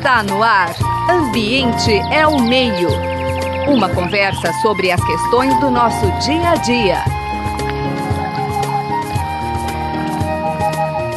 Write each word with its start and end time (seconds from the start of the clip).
Está 0.00 0.22
no 0.22 0.42
ar. 0.42 0.74
Ambiente 1.10 1.92
é 2.10 2.26
o 2.26 2.40
meio. 2.40 2.88
Uma 3.68 3.94
conversa 3.94 4.50
sobre 4.62 4.90
as 4.90 5.04
questões 5.04 5.60
do 5.60 5.70
nosso 5.70 6.06
dia 6.20 6.52
a 6.52 6.56
dia. 6.56 7.04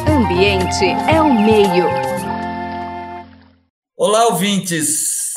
Ambiente 0.06 0.84
é 1.10 1.18
o 1.22 1.32
meio. 1.32 1.86
Olá, 3.96 4.26
ouvintes 4.26 5.32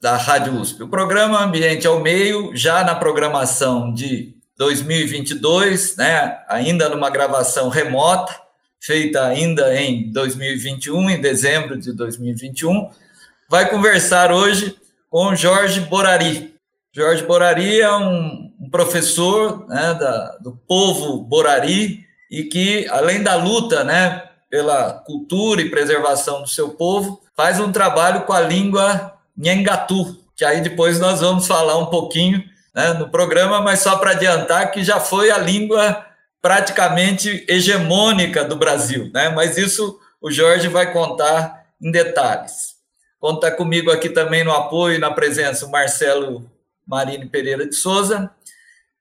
da 0.00 0.16
Rádio 0.16 0.54
USP. 0.54 0.82
O 0.82 0.88
programa 0.88 1.44
Ambiente 1.44 1.86
é 1.86 1.90
o 1.90 2.00
Meio, 2.00 2.56
já 2.56 2.82
na 2.82 2.94
programação 2.94 3.92
de 3.92 4.34
2022, 4.56 5.96
né, 5.96 6.38
ainda 6.48 6.88
numa 6.88 7.10
gravação 7.10 7.68
remota, 7.68 8.34
feita 8.80 9.26
ainda 9.26 9.74
em 9.80 10.10
2021, 10.10 11.10
em 11.10 11.20
dezembro 11.20 11.78
de 11.78 11.92
2021, 11.92 12.90
vai 13.48 13.68
conversar 13.68 14.32
hoje 14.32 14.76
com 15.10 15.34
Jorge 15.34 15.80
Borari. 15.80 16.54
Jorge 16.92 17.22
Borari 17.24 17.80
é 17.80 17.92
um, 17.92 18.52
um 18.58 18.70
professor 18.70 19.66
né, 19.68 19.94
da, 19.94 20.38
do 20.38 20.52
povo 20.66 21.18
Borari 21.22 22.04
e 22.30 22.44
que, 22.44 22.86
além 22.88 23.22
da 23.22 23.34
luta 23.34 23.84
né, 23.84 24.22
pela 24.48 24.92
cultura 24.92 25.60
e 25.60 25.70
preservação 25.70 26.42
do 26.42 26.48
seu 26.48 26.70
povo, 26.70 27.20
faz 27.36 27.60
um 27.60 27.70
trabalho 27.70 28.22
com 28.22 28.32
a 28.32 28.40
língua 28.40 29.14
Nhengatu, 29.36 30.18
que 30.34 30.44
aí 30.44 30.60
depois 30.60 30.98
nós 30.98 31.20
vamos 31.20 31.46
falar 31.46 31.76
um 31.78 31.86
pouquinho 31.86 32.42
né, 32.74 32.92
no 32.94 33.08
programa, 33.08 33.60
mas 33.60 33.80
só 33.80 33.96
para 33.96 34.12
adiantar 34.12 34.70
que 34.70 34.82
já 34.82 34.98
foi 34.98 35.30
a 35.30 35.38
língua 35.38 36.06
praticamente 36.42 37.44
hegemônica 37.48 38.44
do 38.44 38.56
Brasil, 38.56 39.10
né? 39.12 39.28
Mas 39.28 39.56
isso 39.56 39.98
o 40.20 40.30
Jorge 40.30 40.68
vai 40.68 40.92
contar 40.92 41.66
em 41.80 41.90
detalhes. 41.90 42.74
Conta 43.18 43.50
comigo 43.50 43.90
aqui 43.90 44.08
também 44.08 44.42
no 44.44 44.52
apoio 44.52 44.96
e 44.96 44.98
na 44.98 45.10
presença 45.10 45.66
o 45.66 45.70
Marcelo 45.70 46.50
Marini 46.86 47.26
Pereira 47.26 47.66
de 47.66 47.74
Souza. 47.74 48.30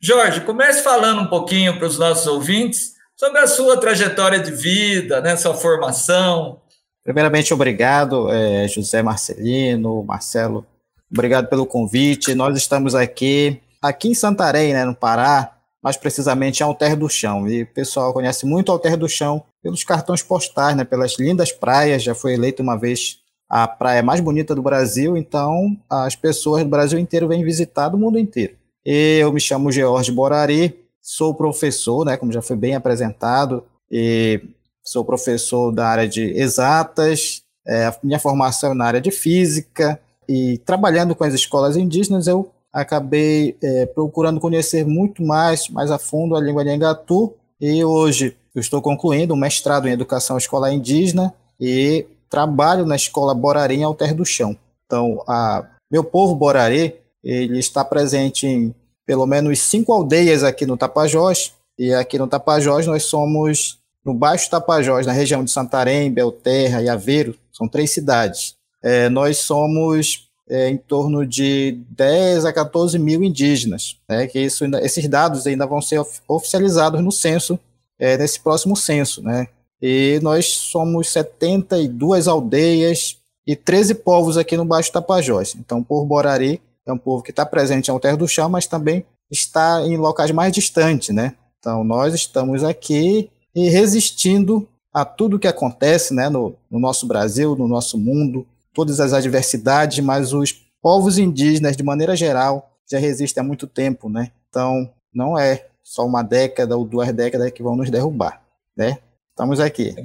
Jorge, 0.01 0.41
comece 0.41 0.83
falando 0.83 1.21
um 1.21 1.27
pouquinho 1.27 1.77
para 1.77 1.87
os 1.87 1.97
nossos 1.97 2.27
ouvintes 2.27 2.93
sobre 3.15 3.39
a 3.39 3.47
sua 3.47 3.77
trajetória 3.77 4.39
de 4.39 4.51
vida, 4.51 5.19
né, 5.19 5.35
sua 5.35 5.53
formação. 5.53 6.61
Primeiramente, 7.03 7.53
obrigado, 7.53 8.29
é, 8.31 8.67
José 8.67 9.01
Marcelino, 9.01 10.03
Marcelo, 10.03 10.65
obrigado 11.11 11.47
pelo 11.47 11.65
convite. 11.65 12.35
Nós 12.35 12.55
estamos 12.55 12.95
aqui, 12.95 13.61
aqui 13.81 14.09
em 14.09 14.13
Santarém, 14.13 14.73
né, 14.73 14.85
no 14.85 14.95
Pará, 14.95 15.58
mais 15.81 15.97
precisamente 15.97 16.59
em 16.59 16.63
Alter 16.63 16.95
do 16.95 17.09
Chão. 17.09 17.47
E 17.47 17.63
o 17.63 17.67
pessoal 17.67 18.13
conhece 18.13 18.45
muito 18.45 18.71
Alter 18.71 18.97
do 18.97 19.07
Chão 19.07 19.43
pelos 19.61 19.83
cartões 19.83 20.21
postais, 20.21 20.75
né, 20.75 20.83
pelas 20.83 21.17
lindas 21.17 21.51
praias. 21.51 22.03
Já 22.03 22.13
foi 22.13 22.33
eleita 22.33 22.61
uma 22.61 22.77
vez 22.77 23.19
a 23.49 23.67
praia 23.67 24.03
mais 24.03 24.19
bonita 24.19 24.53
do 24.53 24.61
Brasil, 24.61 25.17
então 25.17 25.75
as 25.89 26.15
pessoas 26.15 26.63
do 26.63 26.69
Brasil 26.69 26.99
inteiro 26.99 27.27
vêm 27.27 27.43
visitar 27.43 27.89
do 27.89 27.97
mundo 27.97 28.19
inteiro. 28.19 28.55
Eu 28.85 29.33
me 29.33 29.39
chamo 29.39 29.71
George 29.71 30.11
Borari, 30.11 30.79
sou 31.01 31.33
professor, 31.33 32.05
né, 32.05 32.15
como 32.15 32.31
já 32.31 32.41
foi 32.41 32.55
bem 32.55 32.75
apresentado, 32.75 33.63
e 33.91 34.39
sou 34.83 35.03
professor 35.03 35.71
da 35.71 35.87
área 35.87 36.07
de 36.07 36.21
exatas, 36.39 37.41
é, 37.67 37.91
minha 38.03 38.19
formação 38.19 38.71
é 38.71 38.75
na 38.75 38.85
área 38.85 39.01
de 39.01 39.11
física, 39.11 39.99
e 40.27 40.59
trabalhando 40.59 41.15
com 41.15 41.23
as 41.23 41.33
escolas 41.33 41.75
indígenas, 41.75 42.27
eu 42.27 42.51
acabei 42.71 43.57
é, 43.61 43.85
procurando 43.87 44.39
conhecer 44.39 44.85
muito 44.85 45.23
mais, 45.23 45.69
mais 45.69 45.91
a 45.91 45.97
fundo 45.97 46.35
a 46.35 46.41
língua 46.41 46.63
Nhangatu 46.63 47.33
e 47.59 47.83
hoje 47.83 48.35
eu 48.53 48.61
estou 48.61 48.81
concluindo 48.81 49.33
um 49.33 49.37
mestrado 49.37 49.87
em 49.87 49.91
Educação 49.91 50.37
Escolar 50.37 50.73
Indígena 50.73 51.33
e 51.59 52.05
trabalho 52.29 52.85
na 52.85 52.95
Escola 52.95 53.33
Borari 53.33 53.75
em 53.75 53.83
Alter 53.83 54.15
do 54.15 54.23
Chão. 54.23 54.55
Então, 54.85 55.23
a, 55.27 55.65
meu 55.91 56.03
povo 56.03 56.35
Borari, 56.35 56.95
ele 57.23 57.59
está 57.59 57.83
presente 57.83 58.47
em 58.47 58.73
pelo 59.05 59.25
menos 59.25 59.59
cinco 59.59 59.91
aldeias 59.91 60.43
aqui 60.43 60.65
no 60.65 60.77
Tapajós, 60.77 61.53
e 61.77 61.91
aqui 61.93 62.19
no 62.19 62.27
Tapajós 62.27 62.85
nós 62.85 63.03
somos 63.03 63.79
no 64.05 64.13
Baixo 64.13 64.49
Tapajós, 64.49 65.05
na 65.05 65.13
região 65.13 65.43
de 65.43 65.49
Santarém, 65.49 66.11
Belterra 66.11 66.81
e 66.81 66.89
Aveiro, 66.89 67.35
são 67.51 67.67
três 67.67 67.91
cidades. 67.91 68.55
É, 68.83 69.09
nós 69.09 69.37
somos 69.37 70.28
é, 70.49 70.69
em 70.69 70.77
torno 70.77 71.25
de 71.25 71.79
10 71.91 72.45
a 72.45 72.51
14 72.51 72.97
mil 72.97 73.23
indígenas, 73.23 73.97
né, 74.09 74.27
que 74.27 74.39
isso, 74.39 74.65
esses 74.81 75.07
dados 75.07 75.45
ainda 75.45 75.65
vão 75.65 75.81
ser 75.81 76.01
oficializados 76.27 77.01
no 77.01 77.11
censo, 77.11 77.59
é, 77.99 78.17
nesse 78.17 78.39
próximo 78.39 78.75
censo, 78.75 79.21
né, 79.21 79.47
e 79.81 80.19
nós 80.21 80.47
somos 80.47 81.09
72 81.09 82.27
aldeias 82.27 83.17
e 83.47 83.55
13 83.55 83.95
povos 83.95 84.37
aqui 84.37 84.57
no 84.57 84.65
Baixo 84.65 84.91
Tapajós. 84.91 85.55
Então, 85.55 85.81
por 85.81 86.05
Borari 86.05 86.61
é 86.85 86.91
um 86.91 86.97
povo 86.97 87.23
que 87.23 87.31
está 87.31 87.45
presente 87.45 87.87
em 87.87 87.91
Alter 87.91 88.17
do 88.17 88.27
Chão, 88.27 88.49
mas 88.49 88.67
também 88.67 89.05
está 89.31 89.81
em 89.85 89.95
locais 89.95 90.31
mais 90.31 90.51
distantes, 90.51 91.15
né? 91.15 91.35
Então, 91.59 91.83
nós 91.83 92.13
estamos 92.13 92.63
aqui 92.63 93.29
e 93.55 93.69
resistindo 93.69 94.67
a 94.93 95.05
tudo 95.05 95.39
que 95.39 95.47
acontece 95.47 96.13
né, 96.13 96.29
no, 96.29 96.55
no 96.69 96.79
nosso 96.79 97.05
Brasil, 97.05 97.55
no 97.55 97.67
nosso 97.67 97.97
mundo, 97.97 98.45
todas 98.73 98.99
as 98.99 99.13
adversidades, 99.13 99.99
mas 99.99 100.33
os 100.33 100.51
povos 100.81 101.17
indígenas, 101.17 101.75
de 101.75 101.83
maneira 101.83 102.15
geral, 102.15 102.71
já 102.89 102.97
resistem 102.97 103.41
há 103.41 103.45
muito 103.45 103.67
tempo, 103.67 104.09
né? 104.09 104.31
Então, 104.49 104.91
não 105.13 105.37
é 105.37 105.67
só 105.83 106.05
uma 106.05 106.23
década 106.23 106.77
ou 106.77 106.85
duas 106.85 107.11
décadas 107.13 107.51
que 107.51 107.63
vão 107.63 107.75
nos 107.75 107.89
derrubar, 107.89 108.41
né? 108.75 108.99
Estamos 109.31 109.59
aqui. 109.59 109.95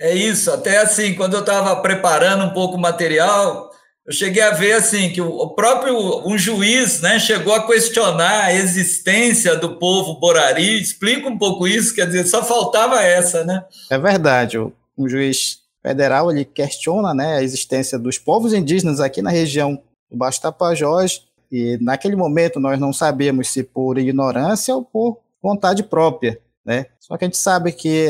É 0.00 0.14
isso, 0.14 0.50
até 0.50 0.78
assim, 0.78 1.14
quando 1.14 1.34
eu 1.34 1.40
estava 1.40 1.76
preparando 1.80 2.44
um 2.44 2.50
pouco 2.50 2.76
o 2.76 2.80
material, 2.80 3.70
eu 4.04 4.12
cheguei 4.12 4.42
a 4.42 4.50
ver 4.50 4.72
assim 4.72 5.10
que 5.10 5.20
o 5.20 5.48
próprio 5.50 6.26
um 6.26 6.36
juiz, 6.36 7.00
né, 7.00 7.20
chegou 7.20 7.54
a 7.54 7.66
questionar 7.66 8.46
a 8.46 8.54
existência 8.54 9.54
do 9.54 9.78
povo 9.78 10.18
Borari. 10.18 10.80
Explica 10.80 11.28
um 11.28 11.38
pouco 11.38 11.68
isso, 11.68 11.94
quer 11.94 12.06
dizer, 12.06 12.26
só 12.26 12.42
faltava 12.42 13.00
essa, 13.00 13.44
né? 13.44 13.64
É 13.88 13.98
verdade. 13.98 14.58
Um 14.58 15.08
juiz 15.08 15.61
federal 15.82 16.30
ele 16.30 16.44
questiona 16.44 17.12
né, 17.12 17.36
a 17.36 17.42
existência 17.42 17.98
dos 17.98 18.18
povos 18.18 18.52
indígenas 18.52 19.00
aqui 19.00 19.20
na 19.20 19.30
região 19.30 19.80
do 20.10 20.16
Baixo 20.16 20.40
Tapajós, 20.40 21.26
e 21.50 21.76
naquele 21.80 22.16
momento 22.16 22.58
nós 22.58 22.78
não 22.78 22.92
sabemos 22.92 23.48
se 23.48 23.62
por 23.62 23.98
ignorância 23.98 24.74
ou 24.74 24.84
por 24.84 25.18
vontade 25.42 25.82
própria. 25.82 26.40
Né? 26.64 26.86
Só 26.98 27.16
que 27.16 27.24
a 27.24 27.28
gente 27.28 27.36
sabe 27.36 27.72
que 27.72 28.08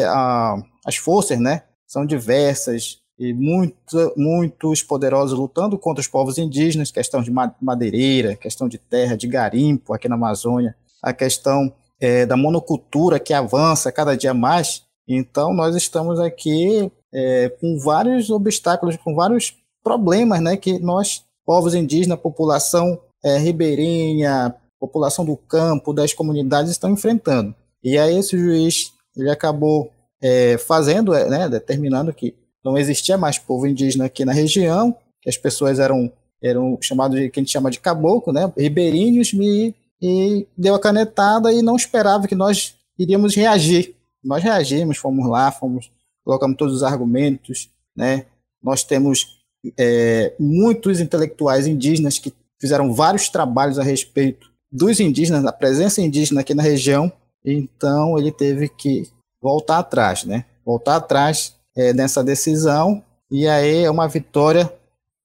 as 0.84 0.96
forças 0.96 1.40
né, 1.40 1.62
são 1.86 2.06
diversas 2.06 3.00
e 3.18 3.32
muito, 3.32 4.12
muitos 4.16 4.82
poderosos 4.82 5.38
lutando 5.38 5.78
contra 5.78 6.00
os 6.00 6.08
povos 6.08 6.38
indígenas, 6.38 6.90
questão 6.90 7.22
de 7.22 7.30
madeireira, 7.60 8.36
questão 8.36 8.68
de 8.68 8.78
terra, 8.78 9.16
de 9.16 9.26
garimpo 9.26 9.92
aqui 9.92 10.08
na 10.08 10.14
Amazônia, 10.14 10.74
a 11.02 11.12
questão 11.12 11.72
é, 12.00 12.26
da 12.26 12.36
monocultura 12.36 13.20
que 13.20 13.32
avança 13.32 13.92
cada 13.92 14.16
dia 14.16 14.34
mais. 14.34 14.82
Então, 15.06 15.52
nós 15.54 15.76
estamos 15.76 16.18
aqui 16.18 16.90
é, 17.12 17.48
com 17.48 17.78
vários 17.78 18.30
obstáculos, 18.30 18.96
com 18.96 19.14
vários 19.14 19.56
problemas 19.82 20.40
né, 20.40 20.56
que 20.56 20.78
nós, 20.78 21.24
povos 21.44 21.74
indígenas, 21.74 22.18
população 22.20 22.98
é, 23.24 23.38
ribeirinha, 23.38 24.54
população 24.80 25.24
do 25.24 25.36
campo, 25.36 25.92
das 25.92 26.12
comunidades, 26.12 26.70
estão 26.70 26.90
enfrentando. 26.90 27.54
E 27.82 27.98
aí 27.98 28.16
esse 28.16 28.38
juiz 28.38 28.92
ele 29.16 29.30
acabou 29.30 29.90
é, 30.22 30.56
fazendo, 30.58 31.14
é, 31.14 31.28
né, 31.28 31.48
determinando 31.48 32.12
que 32.12 32.34
não 32.64 32.78
existia 32.78 33.18
mais 33.18 33.38
povo 33.38 33.66
indígena 33.66 34.06
aqui 34.06 34.24
na 34.24 34.32
região, 34.32 34.94
que 35.20 35.28
as 35.28 35.36
pessoas 35.36 35.78
eram, 35.78 36.10
eram 36.42 36.78
chamados 36.80 37.18
de, 37.18 37.28
que 37.28 37.40
a 37.40 37.42
gente 37.42 37.52
chama 37.52 37.70
de 37.70 37.80
caboclo, 37.80 38.32
né, 38.32 38.50
ribeirinhos, 38.56 39.32
e, 39.32 39.74
e 40.00 40.46
deu 40.56 40.74
a 40.74 40.80
canetada 40.80 41.52
e 41.52 41.60
não 41.60 41.76
esperava 41.76 42.26
que 42.26 42.34
nós 42.34 42.74
iríamos 42.98 43.34
reagir. 43.34 43.94
Nós 44.22 44.42
reagimos, 44.42 44.96
fomos 44.96 45.28
lá, 45.28 45.50
fomos 45.50 45.90
colocamos 46.24 46.56
todos 46.56 46.76
os 46.76 46.82
argumentos, 46.82 47.70
né? 47.96 48.26
Nós 48.62 48.84
temos 48.84 49.42
é, 49.78 50.34
muitos 50.38 51.00
intelectuais 51.00 51.66
indígenas 51.66 52.18
que 52.18 52.32
fizeram 52.60 52.92
vários 52.92 53.28
trabalhos 53.28 53.78
a 53.78 53.82
respeito 53.82 54.50
dos 54.70 55.00
indígenas, 55.00 55.42
da 55.42 55.52
presença 55.52 56.00
indígena 56.00 56.40
aqui 56.40 56.54
na 56.54 56.62
região, 56.62 57.12
então 57.44 58.18
ele 58.18 58.32
teve 58.32 58.68
que 58.68 59.08
voltar 59.40 59.78
atrás, 59.78 60.24
né? 60.24 60.44
Voltar 60.64 60.96
atrás 60.96 61.56
é, 61.76 61.92
nessa 61.92 62.22
decisão, 62.22 63.02
e 63.30 63.48
aí 63.48 63.84
é 63.84 63.90
uma 63.90 64.08
vitória 64.08 64.72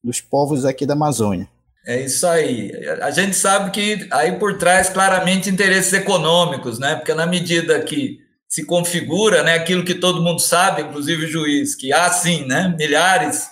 dos 0.04 0.20
povos 0.20 0.66
aqui 0.66 0.86
da 0.86 0.94
Amazônia. 0.94 1.48
É 1.86 2.02
isso 2.02 2.28
aí. 2.28 2.72
A 3.02 3.12
gente 3.12 3.36
sabe 3.36 3.72
que 3.72 4.08
aí 4.12 4.34
por 4.38 4.58
trás 4.58 4.90
claramente 4.90 5.50
interesses 5.50 5.94
econômicos, 5.94 6.80
né? 6.80 6.96
Porque 6.96 7.14
na 7.14 7.26
medida 7.26 7.80
que 7.82 8.20
se 8.48 8.66
configura, 8.66 9.44
né, 9.44 9.56
aquilo 9.56 9.84
que 9.84 9.96
todo 9.96 10.22
mundo 10.22 10.40
sabe, 10.40 10.82
inclusive 10.82 11.26
o 11.26 11.30
juiz, 11.30 11.76
que 11.76 11.92
há 11.92 12.10
sim, 12.12 12.46
né, 12.46 12.74
milhares 12.78 13.50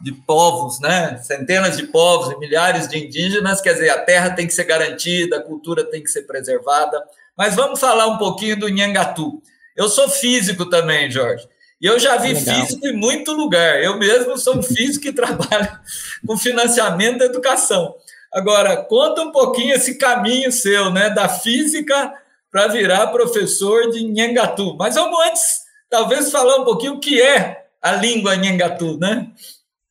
de 0.00 0.12
povos, 0.12 0.80
né, 0.80 1.18
centenas 1.22 1.76
de 1.76 1.86
povos 1.86 2.32
e 2.32 2.38
milhares 2.38 2.88
de 2.88 2.98
indígenas, 2.98 3.60
quer 3.60 3.74
dizer, 3.74 3.90
a 3.90 3.98
terra 3.98 4.30
tem 4.30 4.46
que 4.46 4.54
ser 4.54 4.64
garantida, 4.64 5.36
a 5.36 5.42
cultura 5.42 5.84
tem 5.84 6.02
que 6.02 6.10
ser 6.10 6.22
preservada. 6.22 7.02
Mas 7.36 7.54
vamos 7.54 7.78
falar 7.78 8.06
um 8.06 8.16
pouquinho 8.16 8.58
do 8.58 8.68
Nhangatu. 8.68 9.42
Eu 9.76 9.88
sou 9.88 10.08
físico 10.08 10.66
também, 10.66 11.10
Jorge. 11.10 11.46
E 11.80 11.86
eu 11.86 11.98
já 11.98 12.16
vi 12.16 12.34
Legal. 12.34 12.54
físico 12.54 12.86
em 12.86 12.94
muito 12.94 13.32
lugar. 13.32 13.82
Eu 13.82 13.98
mesmo 13.98 14.36
sou 14.36 14.58
um 14.58 14.62
físico 14.62 15.04
que 15.04 15.12
trabalha 15.14 15.80
com 16.26 16.36
financiamento 16.36 17.18
da 17.18 17.24
educação. 17.26 17.94
Agora, 18.32 18.76
conta 18.84 19.22
um 19.22 19.32
pouquinho 19.32 19.74
esse 19.74 19.96
caminho 19.96 20.52
seu, 20.52 20.90
né, 20.90 21.10
da 21.10 21.28
física 21.28 22.12
para 22.50 22.68
virar 22.68 23.06
professor 23.08 23.90
de 23.90 24.04
Nhangatu. 24.04 24.76
Mas 24.76 24.94
vamos 24.94 25.18
antes, 25.26 25.60
talvez 25.88 26.30
falar 26.30 26.56
um 26.56 26.64
pouquinho 26.64 26.94
o 26.94 27.00
que 27.00 27.20
é 27.20 27.66
a 27.80 27.92
língua 27.92 28.36
Nhangatu, 28.36 28.98
né? 28.98 29.30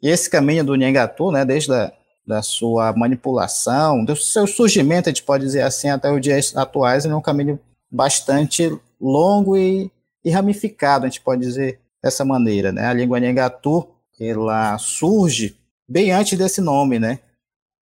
E 0.02 0.10
esse 0.10 0.30
caminho 0.30 0.64
do 0.64 0.76
Nhangatu, 0.76 1.32
né, 1.32 1.44
desde 1.44 1.74
a 1.74 1.92
da 2.30 2.44
sua 2.44 2.94
manipulação, 2.94 4.06
do 4.06 4.16
seu 4.16 4.46
surgimento, 4.46 5.10
a 5.10 5.12
gente 5.12 5.24
pode 5.24 5.44
dizer 5.44 5.64
assim, 5.64 5.90
até 5.90 6.12
os 6.12 6.22
dias 6.22 6.56
atuais, 6.56 7.04
é 7.04 7.16
um 7.16 7.20
caminho 7.20 7.60
bastante 7.90 8.72
longo 9.02 9.58
e, 9.58 9.92
e 10.24 10.30
ramificado, 10.30 11.06
a 11.06 11.10
gente 11.10 11.22
pode 11.22 11.42
dizer 11.42 11.80
dessa 12.04 12.24
maneira, 12.24 12.72
né? 12.72 12.86
A 12.86 12.94
língua 12.94 13.20
Nhangatu, 13.20 13.88
ela 14.20 14.78
surge 14.78 15.58
bem 15.88 16.12
antes 16.12 16.38
desse 16.38 16.62
nome, 16.62 17.00
né? 17.00 17.18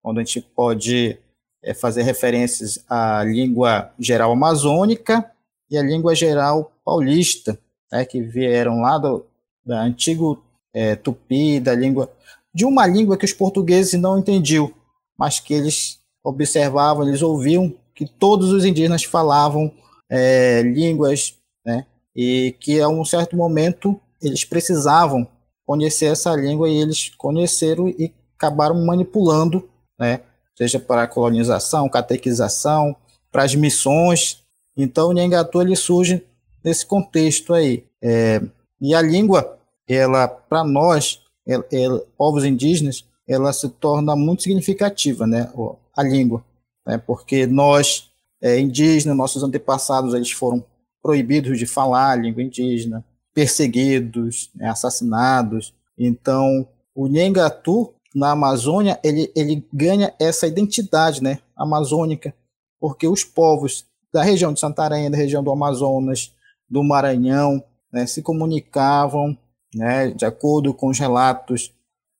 Onde 0.01 0.21
a 0.21 0.23
gente 0.23 0.39
pode 0.39 1.19
é, 1.67 1.73
fazer 1.73 2.03
referências 2.03 2.79
à 2.89 3.21
língua 3.25 3.91
geral 3.99 4.31
amazônica 4.31 5.29
e 5.69 5.77
à 5.77 5.83
língua 5.83 6.15
geral 6.15 6.71
paulista, 6.83 7.59
né? 7.91 8.05
Que 8.05 8.21
vieram 8.21 8.79
lá 8.79 8.97
do 8.97 9.25
da 9.65 9.81
antigo 9.81 10.41
é, 10.73 10.95
tupi, 10.95 11.59
da 11.59 11.75
língua 11.75 12.09
de 12.53 12.63
uma 12.65 12.87
língua 12.87 13.17
que 13.17 13.25
os 13.25 13.33
portugueses 13.33 13.99
não 13.99 14.17
entendiam, 14.17 14.71
mas 15.19 15.41
que 15.41 15.53
eles 15.53 15.99
observavam, 16.23 17.05
eles 17.05 17.21
ouviam 17.21 17.73
que 17.93 18.07
todos 18.07 18.51
os 18.51 18.63
indígenas 18.63 19.03
falavam 19.03 19.69
é, 20.09 20.61
línguas, 20.61 21.35
né? 21.65 21.85
E 22.15 22.55
que 22.61 22.79
a 22.79 22.87
um 22.87 23.03
certo 23.03 23.35
momento 23.35 23.99
eles 24.21 24.45
precisavam 24.45 25.27
conhecer 25.65 26.05
essa 26.05 26.33
língua 26.33 26.69
e 26.69 26.77
eles 26.77 27.09
conheceram 27.17 27.89
e 27.89 28.13
acabaram 28.37 28.85
manipulando, 28.85 29.67
né? 29.99 30.21
Seja 30.57 30.79
para 30.79 31.03
a 31.03 31.07
colonização, 31.07 31.87
catequização, 31.87 32.95
para 33.31 33.43
as 33.43 33.53
missões. 33.53 34.43
Então, 34.75 35.09
o 35.09 35.13
Nhangatu 35.13 35.61
ele 35.61 35.75
surge 35.75 36.23
nesse 36.63 36.85
contexto 36.85 37.53
aí. 37.53 37.85
É, 38.01 38.41
e 38.81 38.95
a 38.95 39.01
língua, 39.01 39.59
ela, 39.87 40.27
para 40.27 40.63
nós, 40.63 41.21
ela, 41.45 41.65
ela, 41.71 42.03
povos 42.17 42.43
indígenas, 42.43 43.05
ela 43.27 43.53
se 43.53 43.69
torna 43.69 44.15
muito 44.15 44.43
significativa, 44.43 45.27
né? 45.27 45.51
A 45.95 46.01
língua, 46.01 46.43
né? 46.85 46.97
Porque 46.97 47.45
nós, 47.45 48.09
é, 48.41 48.59
indígenas, 48.59 49.15
nossos 49.15 49.43
antepassados, 49.43 50.13
eles 50.13 50.31
foram 50.31 50.63
proibidos 51.01 51.57
de 51.57 51.65
falar 51.65 52.11
a 52.11 52.15
língua 52.15 52.41
indígena, 52.41 53.05
perseguidos, 53.33 54.49
né, 54.55 54.67
assassinados. 54.67 55.73
Então, 55.97 56.67
o 56.95 57.07
Nhengatu, 57.07 57.93
na 58.17 58.31
Amazônia, 58.31 58.99
ele, 59.03 59.31
ele 59.35 59.63
ganha 59.71 60.11
essa 60.19 60.47
identidade 60.47 61.21
né, 61.21 61.37
amazônica, 61.55 62.33
porque 62.79 63.07
os 63.07 63.23
povos 63.23 63.85
da 64.11 64.23
região 64.23 64.51
de 64.51 64.59
Santarém, 64.59 65.11
da 65.11 65.17
região 65.17 65.43
do 65.43 65.51
Amazonas, 65.51 66.33
do 66.67 66.83
Maranhão, 66.83 67.63
né, 67.93 68.07
se 68.07 68.23
comunicavam, 68.23 69.37
né, 69.73 70.09
de 70.09 70.25
acordo 70.25 70.73
com 70.73 70.87
os 70.87 70.97
relatos, 70.97 71.71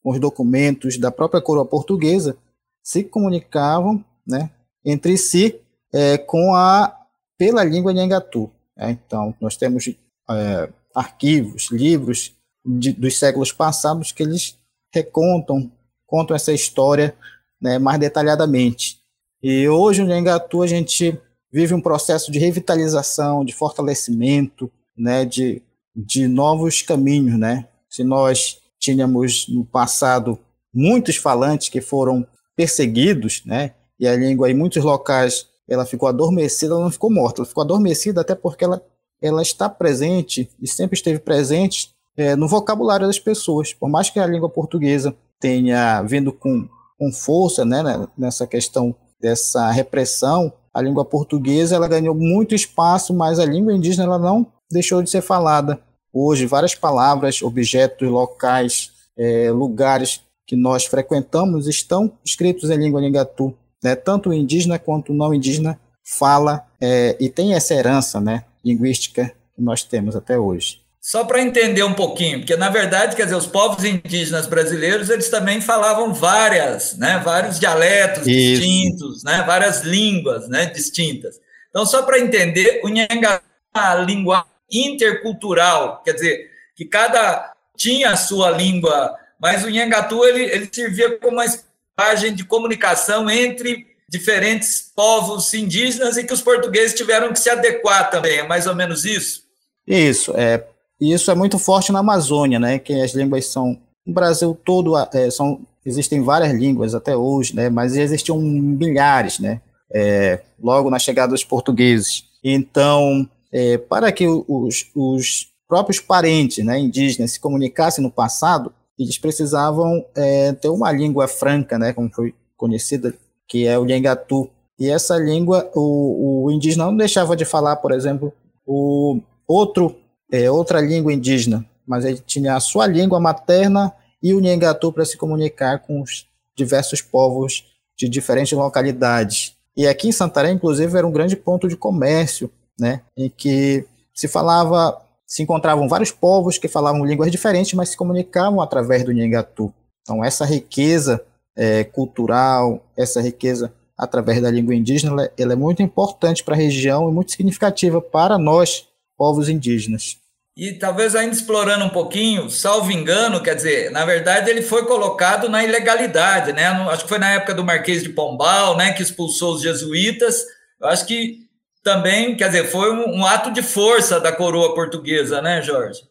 com 0.03 0.11
os 0.11 0.19
documentos 0.19 0.99
da 0.99 1.09
própria 1.09 1.41
coroa 1.41 1.65
portuguesa, 1.65 2.37
se 2.83 3.03
comunicavam 3.03 4.05
né, 4.25 4.51
entre 4.85 5.17
si 5.17 5.59
é, 5.91 6.15
com 6.15 6.53
a 6.53 6.95
pela 7.39 7.63
língua 7.63 7.91
Nhengatu. 7.91 8.51
É, 8.77 8.91
então, 8.91 9.33
nós 9.41 9.57
temos 9.57 9.89
é, 10.29 10.69
arquivos, 10.93 11.71
livros 11.71 12.35
de, 12.63 12.93
dos 12.93 13.17
séculos 13.17 13.51
passados 13.51 14.11
que 14.11 14.21
eles 14.21 14.57
recontam, 14.93 15.71
contam 16.07 16.35
essa 16.35 16.53
história 16.53 17.13
né, 17.61 17.77
mais 17.77 17.99
detalhadamente. 17.99 18.99
E 19.43 19.67
hoje 19.67 20.03
no 20.03 20.13
Engatu 20.13 20.63
a 20.63 20.67
gente 20.67 21.19
vive 21.51 21.73
um 21.73 21.81
processo 21.81 22.31
de 22.31 22.39
revitalização, 22.39 23.45
de 23.45 23.53
fortalecimento, 23.53 24.71
né, 24.97 25.25
de, 25.25 25.61
de 25.95 26.27
novos 26.27 26.81
caminhos, 26.81 27.37
né? 27.37 27.67
Se 27.89 28.03
nós 28.03 28.59
tínhamos 28.79 29.47
no 29.47 29.63
passado 29.65 30.39
muitos 30.73 31.17
falantes 31.17 31.69
que 31.69 31.81
foram 31.81 32.25
perseguidos, 32.55 33.43
né? 33.45 33.73
E 33.99 34.07
a 34.07 34.15
língua 34.15 34.49
em 34.49 34.53
muitos 34.53 34.83
locais 34.83 35.47
ela 35.67 35.85
ficou 35.85 36.07
adormecida, 36.07 36.73
ela 36.73 36.83
não 36.83 36.91
ficou 36.91 37.11
morta, 37.11 37.41
ela 37.41 37.47
ficou 37.47 37.63
adormecida 37.63 38.21
até 38.21 38.33
porque 38.33 38.63
ela 38.63 38.81
ela 39.21 39.41
está 39.41 39.67
presente 39.67 40.49
e 40.61 40.67
sempre 40.67 40.95
esteve 40.95 41.19
presente 41.19 41.89
é, 42.15 42.35
no 42.35 42.47
vocabulário 42.47 43.07
das 43.07 43.19
pessoas. 43.19 43.73
Por 43.73 43.89
mais 43.89 44.09
que 44.09 44.19
a 44.19 44.27
língua 44.27 44.49
portuguesa 44.49 45.15
tenha 45.39 46.01
vindo 46.03 46.31
com, 46.31 46.67
com 46.97 47.11
força 47.11 47.63
né, 47.63 47.83
né, 47.83 48.07
nessa 48.17 48.47
questão 48.47 48.95
dessa 49.19 49.71
repressão, 49.71 50.53
a 50.73 50.81
língua 50.81 51.03
portuguesa 51.03 51.75
ela 51.75 51.87
ganhou 51.87 52.13
muito 52.13 52.53
espaço, 52.53 53.13
mas 53.13 53.39
a 53.39 53.45
língua 53.45 53.73
indígena 53.73 54.03
ela 54.03 54.19
não 54.19 54.45
deixou 54.71 55.01
de 55.01 55.09
ser 55.09 55.21
falada. 55.21 55.79
Hoje, 56.13 56.45
várias 56.45 56.75
palavras, 56.75 57.41
objetos, 57.41 58.07
locais, 58.07 58.91
é, 59.17 59.51
lugares 59.51 60.21
que 60.45 60.55
nós 60.55 60.85
frequentamos 60.85 61.67
estão 61.67 62.11
escritos 62.23 62.69
em 62.69 62.77
língua 62.77 63.01
lingatu. 63.01 63.55
Né? 63.83 63.95
Tanto 63.95 64.29
o 64.29 64.33
indígena 64.33 64.79
quanto 64.79 65.11
o 65.11 65.15
não 65.15 65.33
indígena 65.33 65.79
fala 66.03 66.65
é, 66.79 67.17
e 67.19 67.29
tem 67.29 67.53
essa 67.53 67.73
herança, 67.73 68.21
né? 68.21 68.45
linguística 68.63 69.33
que 69.55 69.61
nós 69.61 69.83
temos 69.83 70.15
até 70.15 70.37
hoje. 70.37 70.79
Só 71.01 71.23
para 71.23 71.41
entender 71.41 71.83
um 71.83 71.93
pouquinho, 71.93 72.39
porque 72.39 72.55
na 72.55 72.69
verdade, 72.69 73.15
quer 73.15 73.23
dizer, 73.23 73.35
os 73.35 73.47
povos 73.47 73.85
indígenas 73.85 74.45
brasileiros, 74.45 75.09
eles 75.09 75.29
também 75.29 75.61
falavam 75.61 76.13
várias, 76.13 76.97
né, 76.97 77.21
vários 77.23 77.59
dialetos 77.59 78.27
Isso. 78.27 78.61
distintos, 78.61 79.23
né, 79.23 79.43
várias 79.47 79.83
línguas, 79.83 80.49
né, 80.49 80.65
distintas. 80.65 81.39
Então, 81.69 81.85
só 81.85 82.03
para 82.03 82.19
entender, 82.19 82.81
o 82.83 82.89
Nhanga 82.89 83.41
é 83.73 83.79
uma 83.79 83.95
língua 83.95 84.45
intercultural, 84.69 86.01
quer 86.03 86.13
dizer, 86.13 86.51
que 86.75 86.83
cada 86.83 87.53
tinha 87.77 88.11
a 88.11 88.17
sua 88.17 88.49
língua, 88.49 89.15
mas 89.39 89.63
o 89.63 89.69
Nhangatu 89.69 90.25
ele, 90.25 90.43
ele 90.43 90.69
servia 90.71 91.17
como 91.19 91.37
uma 91.37 91.45
espécie 91.45 92.31
de 92.31 92.43
comunicação 92.43 93.29
entre 93.29 93.87
diferentes 94.09 94.91
povos 94.95 95.53
indígenas 95.53 96.17
e 96.17 96.23
que 96.23 96.33
os 96.33 96.41
portugueses 96.41 96.95
tiveram 96.95 97.31
que 97.31 97.39
se 97.39 97.49
adequar 97.49 98.09
também. 98.09 98.39
É 98.39 98.43
mais 98.43 98.65
ou 98.67 98.75
menos 98.75 99.05
isso? 99.05 99.43
Isso. 99.85 100.33
É, 100.35 100.63
isso 100.99 101.29
é 101.29 101.35
muito 101.35 101.59
forte 101.59 101.91
na 101.91 101.99
Amazônia, 101.99 102.59
né? 102.59 102.79
Que 102.79 102.93
as 103.01 103.13
línguas 103.13 103.45
são. 103.47 103.77
No 104.05 104.13
Brasil 104.13 104.57
todo 104.65 104.93
é, 104.97 105.29
são, 105.29 105.59
existem 105.85 106.21
várias 106.21 106.53
línguas 106.53 106.95
até 106.95 107.15
hoje, 107.15 107.55
né? 107.55 107.69
Mas 107.69 107.95
existiam 107.95 108.39
milhares, 108.39 109.39
né? 109.39 109.61
É, 109.93 110.41
logo 110.61 110.89
na 110.89 110.99
chegada 110.99 111.31
dos 111.31 111.43
portugueses. 111.43 112.23
Então, 112.43 113.27
é, 113.51 113.77
para 113.77 114.11
que 114.11 114.27
os, 114.27 114.89
os, 114.95 115.47
próprios 115.67 115.99
parentes 115.99 116.63
né, 116.63 116.79
indígenas 116.79 117.31
se 117.31 117.39
comunicassem 117.39 118.01
no 118.01 118.09
passado, 118.09 118.73
eles 118.97 119.17
precisavam 119.17 120.03
é, 120.15 120.53
ter 120.53 120.69
uma 120.69 120.91
língua 120.91 121.27
franca, 121.27 121.77
né, 121.77 121.91
como 121.91 122.09
foi 122.09 122.33
conhecida 122.55 123.13
que 123.47 123.67
é 123.67 123.77
o 123.77 123.85
Nhengatu. 123.85 124.49
E 124.79 124.89
essa 124.89 125.17
língua, 125.17 125.69
o, 125.75 126.45
o 126.45 126.51
indígena 126.51 126.85
não 126.85 126.95
deixava 126.95 127.35
de 127.35 127.45
falar, 127.45 127.77
por 127.77 127.91
exemplo, 127.91 128.31
o 128.65 129.19
outro, 129.47 129.95
é, 130.31 130.49
outra 130.51 130.81
língua 130.81 131.13
indígena, 131.13 131.65
mas 131.85 132.05
ele 132.05 132.19
tinha 132.19 132.55
a 132.55 132.59
sua 132.59 132.85
língua 132.85 133.19
materna 133.19 133.93
e 134.21 134.33
o 134.33 134.39
Nhengatu 134.39 134.91
para 134.91 135.05
se 135.05 135.17
comunicar 135.17 135.79
com 135.79 136.01
os 136.01 136.27
diversos 136.55 137.01
povos 137.01 137.65
de 137.95 138.09
diferentes 138.09 138.57
localidades. 138.57 139.55
E 139.75 139.87
aqui 139.87 140.07
em 140.07 140.11
Santarém, 140.11 140.55
inclusive, 140.55 140.97
era 140.97 141.07
um 141.07 141.11
grande 141.11 141.35
ponto 141.35 141.67
de 141.67 141.77
comércio, 141.77 142.51
né, 142.79 143.01
em 143.15 143.29
que 143.29 143.85
se 144.13 144.27
falava, 144.27 144.99
se 145.25 145.43
encontravam 145.43 145.87
vários 145.87 146.11
povos 146.11 146.57
que 146.57 146.67
falavam 146.67 147.05
línguas 147.05 147.31
diferentes, 147.31 147.73
mas 147.73 147.89
se 147.89 147.97
comunicavam 147.97 148.61
através 148.61 149.03
do 149.03 149.11
Nhengatu. 149.11 149.71
Então, 150.01 150.23
essa 150.23 150.45
riqueza 150.45 151.23
é, 151.55 151.83
cultural, 151.83 152.83
essa 152.95 153.21
riqueza 153.21 153.71
através 153.97 154.41
da 154.41 154.51
língua 154.51 154.75
indígena, 154.75 155.11
ela, 155.11 155.31
ela 155.37 155.53
é 155.53 155.55
muito 155.55 155.81
importante 155.81 156.43
para 156.43 156.53
a 156.53 156.57
região 156.57 157.09
e 157.09 157.13
muito 157.13 157.31
significativa 157.31 157.99
para 157.99 158.37
nós, 158.37 158.87
povos 159.17 159.49
indígenas. 159.49 160.17
E 160.55 160.73
talvez 160.73 161.15
ainda 161.15 161.35
explorando 161.35 161.85
um 161.85 161.89
pouquinho, 161.89 162.49
salvo 162.49 162.91
engano, 162.91 163.43
quer 163.43 163.55
dizer, 163.55 163.91
na 163.91 164.03
verdade 164.05 164.49
ele 164.49 164.63
foi 164.63 164.85
colocado 164.85 165.47
na 165.47 165.63
ilegalidade, 165.63 166.51
né? 166.51 166.65
Acho 166.65 167.03
que 167.03 167.09
foi 167.09 167.19
na 167.19 167.31
época 167.31 167.53
do 167.53 167.63
Marquês 167.63 168.01
de 168.01 168.09
Pombal, 168.09 168.75
né, 168.75 168.91
que 168.93 169.03
expulsou 169.03 169.53
os 169.53 169.61
jesuítas. 169.61 170.43
Eu 170.81 170.87
acho 170.87 171.05
que 171.05 171.47
também, 171.83 172.35
quer 172.35 172.47
dizer, 172.47 172.65
foi 172.65 172.91
um, 172.91 173.19
um 173.19 173.25
ato 173.25 173.51
de 173.51 173.61
força 173.61 174.19
da 174.19 174.31
coroa 174.31 174.73
portuguesa, 174.73 175.43
né, 175.43 175.61
Jorge? 175.61 176.01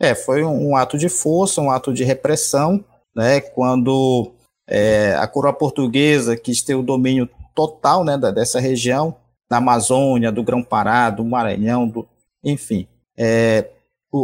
É, 0.00 0.16
foi 0.16 0.42
um, 0.42 0.70
um 0.70 0.76
ato 0.76 0.98
de 0.98 1.08
força, 1.08 1.60
um 1.60 1.70
ato 1.70 1.92
de 1.92 2.02
repressão, 2.02 2.84
né? 3.14 3.40
Quando 3.40 4.32
é, 4.68 5.14
a 5.14 5.28
coroa 5.28 5.52
portuguesa 5.52 6.36
quis 6.36 6.60
ter 6.60 6.74
o 6.74 6.82
domínio 6.82 7.28
total 7.54 8.04
né, 8.04 8.18
da, 8.18 8.32
dessa 8.32 8.58
região, 8.58 9.14
da 9.48 9.58
Amazônia, 9.58 10.32
do 10.32 10.42
Grão-Pará, 10.42 11.08
do 11.10 11.24
Maranhão, 11.24 11.86
do, 11.86 12.08
enfim. 12.42 12.86
É, 13.16 13.70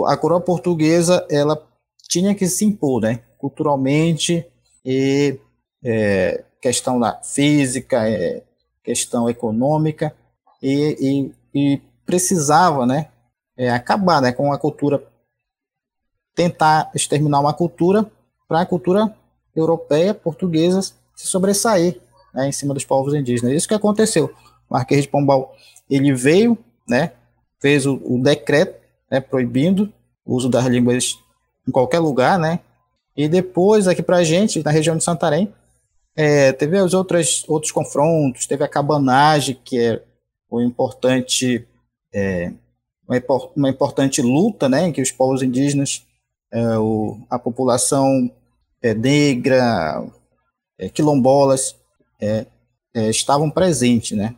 a 0.06 0.16
coroa 0.16 0.40
portuguesa 0.40 1.26
ela 1.30 1.66
tinha 2.08 2.34
que 2.34 2.46
se 2.46 2.64
impor, 2.64 3.02
né? 3.02 3.20
Culturalmente 3.38 4.46
e 4.84 5.38
é, 5.84 6.44
questão 6.60 6.98
da 6.98 7.20
física, 7.22 8.08
é, 8.08 8.42
questão 8.82 9.28
econômica 9.28 10.14
e, 10.62 11.32
e, 11.54 11.58
e 11.58 11.82
precisava, 12.04 12.86
né? 12.86 13.08
É, 13.56 13.70
acabar, 13.70 14.20
né? 14.20 14.32
Com 14.32 14.52
a 14.52 14.58
cultura, 14.58 15.02
tentar 16.34 16.90
exterminar 16.94 17.40
uma 17.40 17.52
cultura 17.52 18.10
para 18.46 18.62
a 18.62 18.66
cultura 18.66 19.14
europeia, 19.54 20.14
portuguesa, 20.14 20.80
se 20.82 21.26
sobressair 21.26 22.00
né, 22.32 22.48
em 22.48 22.52
cima 22.52 22.72
dos 22.72 22.84
povos 22.84 23.14
indígenas. 23.14 23.54
Isso 23.54 23.68
que 23.68 23.74
aconteceu. 23.74 24.26
O 24.68 24.74
Marquês 24.74 25.02
de 25.02 25.08
Pombal 25.08 25.54
ele 25.90 26.14
veio, 26.14 26.56
né? 26.88 27.12
Fez 27.60 27.86
o, 27.86 28.00
o 28.04 28.22
decreto 28.22 28.78
né, 29.10 29.20
proibindo 29.20 29.92
o 30.24 30.34
uso 30.34 30.48
das 30.48 30.64
línguas 30.66 31.18
em 31.66 31.72
qualquer 31.72 31.98
lugar, 31.98 32.38
né? 32.38 32.60
E 33.16 33.28
depois, 33.28 33.88
aqui 33.88 34.02
para 34.02 34.18
a 34.18 34.24
gente, 34.24 34.62
na 34.62 34.70
região 34.70 34.96
de 34.96 35.02
Santarém, 35.02 35.52
é, 36.14 36.52
teve 36.52 36.80
os 36.80 36.94
outros, 36.94 37.44
outros 37.48 37.72
confrontos, 37.72 38.46
teve 38.46 38.62
a 38.62 38.68
cabanagem, 38.68 39.58
que 39.64 39.78
é 39.78 40.02
o 40.50 40.60
importante, 40.60 41.66
é, 42.12 42.52
uma, 43.06 43.16
uma, 43.56 43.68
importante 43.68 44.22
luta, 44.22 44.68
né, 44.68 44.86
em 44.86 44.92
que 44.92 45.02
os 45.02 45.10
povos 45.10 45.42
indígenas, 45.42 46.06
é, 46.52 46.78
o, 46.78 47.18
a 47.28 47.38
população 47.38 48.30
é, 48.82 48.94
negra, 48.94 50.04
é, 50.78 50.88
quilombolas, 50.88 51.76
é, 52.20 52.46
estavam 53.10 53.50
presentes, 53.50 54.16
né? 54.16 54.34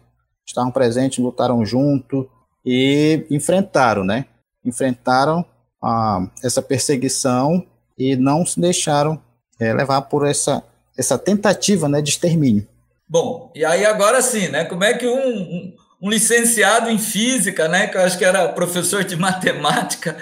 Estavam 0.46 0.70
presentes, 0.70 1.18
lutaram 1.18 1.64
junto 1.64 2.28
e 2.64 3.26
enfrentaram, 3.30 4.04
né? 4.04 4.26
Enfrentaram 4.64 5.44
a, 5.82 6.26
essa 6.42 6.60
perseguição 6.60 7.66
e 7.98 8.16
não 8.16 8.44
se 8.44 8.60
deixaram 8.60 9.20
é, 9.58 9.72
levar 9.72 10.02
por 10.02 10.26
essa, 10.26 10.62
essa 10.96 11.18
tentativa 11.18 11.88
né, 11.88 12.00
de 12.00 12.10
extermínio. 12.10 12.66
Bom, 13.08 13.50
e 13.54 13.64
aí 13.64 13.84
agora 13.84 14.22
sim, 14.22 14.48
né? 14.48 14.64
Como 14.64 14.84
é 14.84 14.94
que 14.94 15.06
um, 15.06 15.28
um, 15.28 15.76
um, 16.02 16.08
licenciado 16.08 16.88
em 16.88 16.98
física, 16.98 17.68
né, 17.68 17.88
que 17.88 17.96
eu 17.96 18.02
acho 18.02 18.16
que 18.16 18.24
era 18.24 18.48
professor 18.48 19.04
de 19.04 19.16
matemática, 19.16 20.16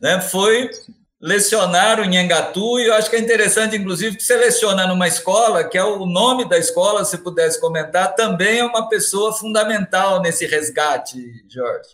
né, 0.00 0.20
foi 0.20 0.68
lecionar 1.22 2.00
o 2.00 2.04
Nhangatu, 2.04 2.80
e 2.80 2.88
eu 2.88 2.94
acho 2.94 3.08
que 3.08 3.14
é 3.14 3.20
interessante, 3.20 3.76
inclusive, 3.76 4.16
que 4.16 4.22
seleciona 4.24 4.86
numa 4.86 5.06
escola, 5.06 5.62
que 5.62 5.78
é 5.78 5.84
o 5.84 6.04
nome 6.04 6.48
da 6.48 6.58
escola, 6.58 7.04
se 7.04 7.18
pudesse 7.18 7.60
comentar, 7.60 8.14
também 8.16 8.58
é 8.58 8.64
uma 8.64 8.88
pessoa 8.88 9.32
fundamental 9.32 10.20
nesse 10.20 10.46
resgate, 10.46 11.18
Jorge. 11.48 11.90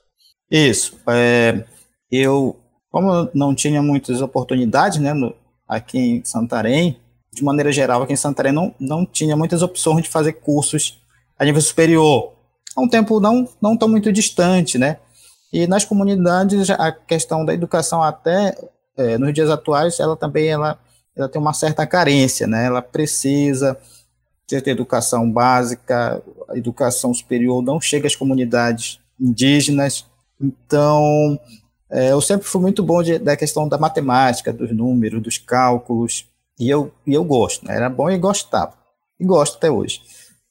Isso. 0.51 0.99
É, 1.07 1.63
eu 2.11 2.59
como 2.91 3.29
não 3.35 3.55
tinha 3.55 3.83
muitas 3.83 4.21
oportunidades, 4.21 4.99
né, 4.99 5.13
no, 5.13 5.35
aqui 5.69 5.99
em 5.99 6.25
Santarém, 6.25 6.99
de 7.33 7.45
maneira 7.45 7.71
geral, 7.71 8.03
aqui 8.03 8.13
em 8.13 8.17
Santarém 8.17 8.53
não, 8.53 8.75
não 8.81 9.05
tinha 9.05 9.37
muitas 9.37 9.63
opções 9.63 10.03
de 10.03 10.09
fazer 10.09 10.35
cursos 10.35 11.01
a 11.39 11.45
nível 11.45 11.61
superior. 11.61 12.33
Há 12.75 12.81
um 12.81 12.89
tempo 12.89 13.21
não, 13.21 13.47
não 13.61 13.77
tão 13.77 13.89
muito 13.89 14.13
distante, 14.13 14.79
né? 14.79 14.99
E 15.53 15.67
nas 15.67 15.85
comunidades, 15.85 16.71
a 16.71 16.91
questão 16.93 17.45
da 17.45 17.55
educação 17.55 18.03
até 18.03 18.57
é, 18.99 19.17
nos 19.17 19.33
dias 19.33 19.49
atuais, 19.49 20.01
ela 20.01 20.17
também 20.17 20.49
ela, 20.49 20.79
ela 21.17 21.29
tem 21.29 21.41
uma 21.41 21.53
certa 21.55 21.87
carência, 21.87 22.47
né? 22.47 22.67
Ela 22.67 22.83
precisa 22.83 23.79
ter 24.47 24.67
educação 24.69 25.31
básica, 25.31 26.23
educação 26.55 27.13
superior 27.13 27.63
não 27.63 27.81
chega 27.81 28.07
às 28.07 28.17
comunidades 28.17 28.99
indígenas, 29.21 30.07
então 30.41 31.39
é, 31.91 32.13
eu 32.13 32.21
sempre 32.21 32.47
fui 32.47 32.61
muito 32.61 32.83
bom 32.83 33.03
de, 33.03 33.19
da 33.19 33.37
questão 33.37 33.69
da 33.69 33.77
matemática, 33.77 34.53
dos 34.53 34.75
números, 34.75 35.23
dos 35.23 35.37
cálculos, 35.39 36.27
e 36.59 36.69
eu, 36.69 36.91
e 37.07 37.13
eu 37.13 37.23
gosto, 37.25 37.67
né? 37.67 37.77
era 37.77 37.91
bom 37.91 38.11
e 38.11 38.19
gostava, 38.19 38.73
e 39.21 39.25
gosto 39.25 39.57
até 39.57 39.71
hoje. 39.71 40.01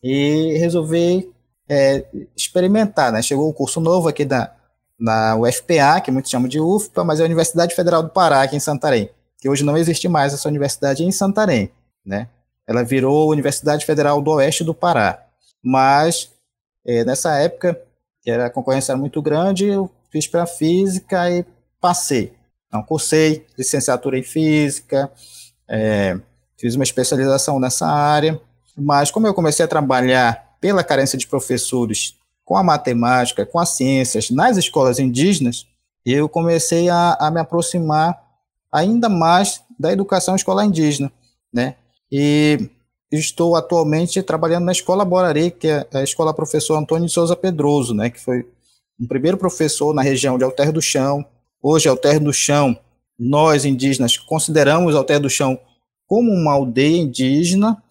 E 0.04 0.58
resolvi 0.60 1.30
é, 1.68 2.06
experimentar, 2.36 3.12
né? 3.12 3.22
Chegou 3.22 3.50
um 3.50 3.54
curso 3.54 3.82
novo 3.82 4.08
aqui 4.08 4.24
da, 4.24 4.56
na 5.00 5.36
UFPA, 5.36 6.02
que 6.02 6.12
muitos 6.12 6.32
chamam 6.32 6.48
de 6.48 6.60
UFPA, 6.60 7.04
mas 7.04 7.20
é 7.20 7.24
a 7.24 7.26
Universidade 7.26 7.76
Federal 7.76 8.02
do 8.02 8.10
Pará, 8.10 8.42
aqui 8.42 8.56
em 8.56 8.60
Santarém, 8.60 9.10
que 9.40 9.48
hoje 9.48 9.64
não 9.64 9.78
existe 9.78 10.08
mais 10.08 10.34
essa 10.34 10.50
universidade 10.50 11.04
em 11.04 11.12
Santarém, 11.12 11.72
né? 12.06 12.28
Ela 12.66 12.84
virou 12.84 13.32
Universidade 13.32 13.86
Federal 13.86 14.22
do 14.22 14.32
Oeste 14.32 14.64
do 14.64 14.74
Pará. 14.74 15.24
Mas, 15.64 16.32
é, 16.86 17.06
nessa 17.06 17.38
época, 17.38 17.80
que 18.22 18.30
era, 18.30 18.48
a 18.48 18.50
concorrência 18.50 18.92
era 18.92 19.00
muito 19.00 19.22
grande, 19.22 19.66
eu 19.66 19.90
fiz 20.10 20.28
para 20.28 20.46
física 20.46 21.30
e 21.32 21.46
passei. 21.80 22.34
Então, 22.68 22.84
cursei 22.84 23.46
licenciatura 23.58 24.18
em 24.18 24.24
física, 24.24 25.10
é, 25.70 26.20
fiz 26.58 26.76
uma 26.76 26.84
especialização 26.84 27.60
nessa 27.60 27.88
área, 27.88 28.40
mas 28.76 29.12
como 29.12 29.28
eu 29.28 29.34
comecei 29.34 29.64
a 29.64 29.68
trabalhar 29.68 30.58
pela 30.60 30.84
carência 30.84 31.18
de 31.18 31.28
professores 31.28 32.17
com 32.48 32.56
a 32.56 32.64
matemática, 32.64 33.46
com 33.46 33.60
as 33.60 33.76
ciências 33.76 34.30
nas 34.32 34.56
escolas 34.56 35.00
indígenas, 35.00 35.68
eu 36.06 36.30
comecei 36.30 36.88
a, 36.88 37.18
a 37.20 37.30
me 37.30 37.42
aproximar 37.42 38.18
ainda 38.72 39.10
mais 39.10 39.62
da 39.78 39.92
educação 39.92 40.34
escolar 40.34 40.64
indígena, 40.64 41.12
né? 41.54 41.76
E 42.10 42.70
estou 43.12 43.54
atualmente 43.58 44.24
trabalhando 44.24 44.64
na 44.64 44.72
Escola 44.72 45.04
Borari, 45.04 45.52
que 45.52 45.68
é 45.68 45.86
a 45.94 46.02
Escola 46.02 46.34
Professor 46.34 46.78
Antônio 46.78 47.08
de 47.08 47.14
Souza 47.14 47.36
Pedroso, 47.36 47.94
né, 47.94 48.10
que 48.10 48.20
foi 48.20 48.48
um 48.98 49.06
primeiro 49.06 49.38
professor 49.38 49.94
na 49.94 50.02
região 50.02 50.38
de 50.38 50.46
Alter 50.46 50.72
do 50.72 50.82
Chão. 50.82 51.26
Hoje, 51.62 51.90
Alter 51.90 52.18
do 52.18 52.32
Chão, 52.32 52.78
nós 53.20 53.66
indígenas 53.66 54.16
consideramos 54.16 54.96
Alter 54.96 55.20
do 55.20 55.30
Chão 55.30 55.60
como 56.08 56.32
uma 56.32 56.54
aldeia 56.54 56.98
indígena, 56.98 57.84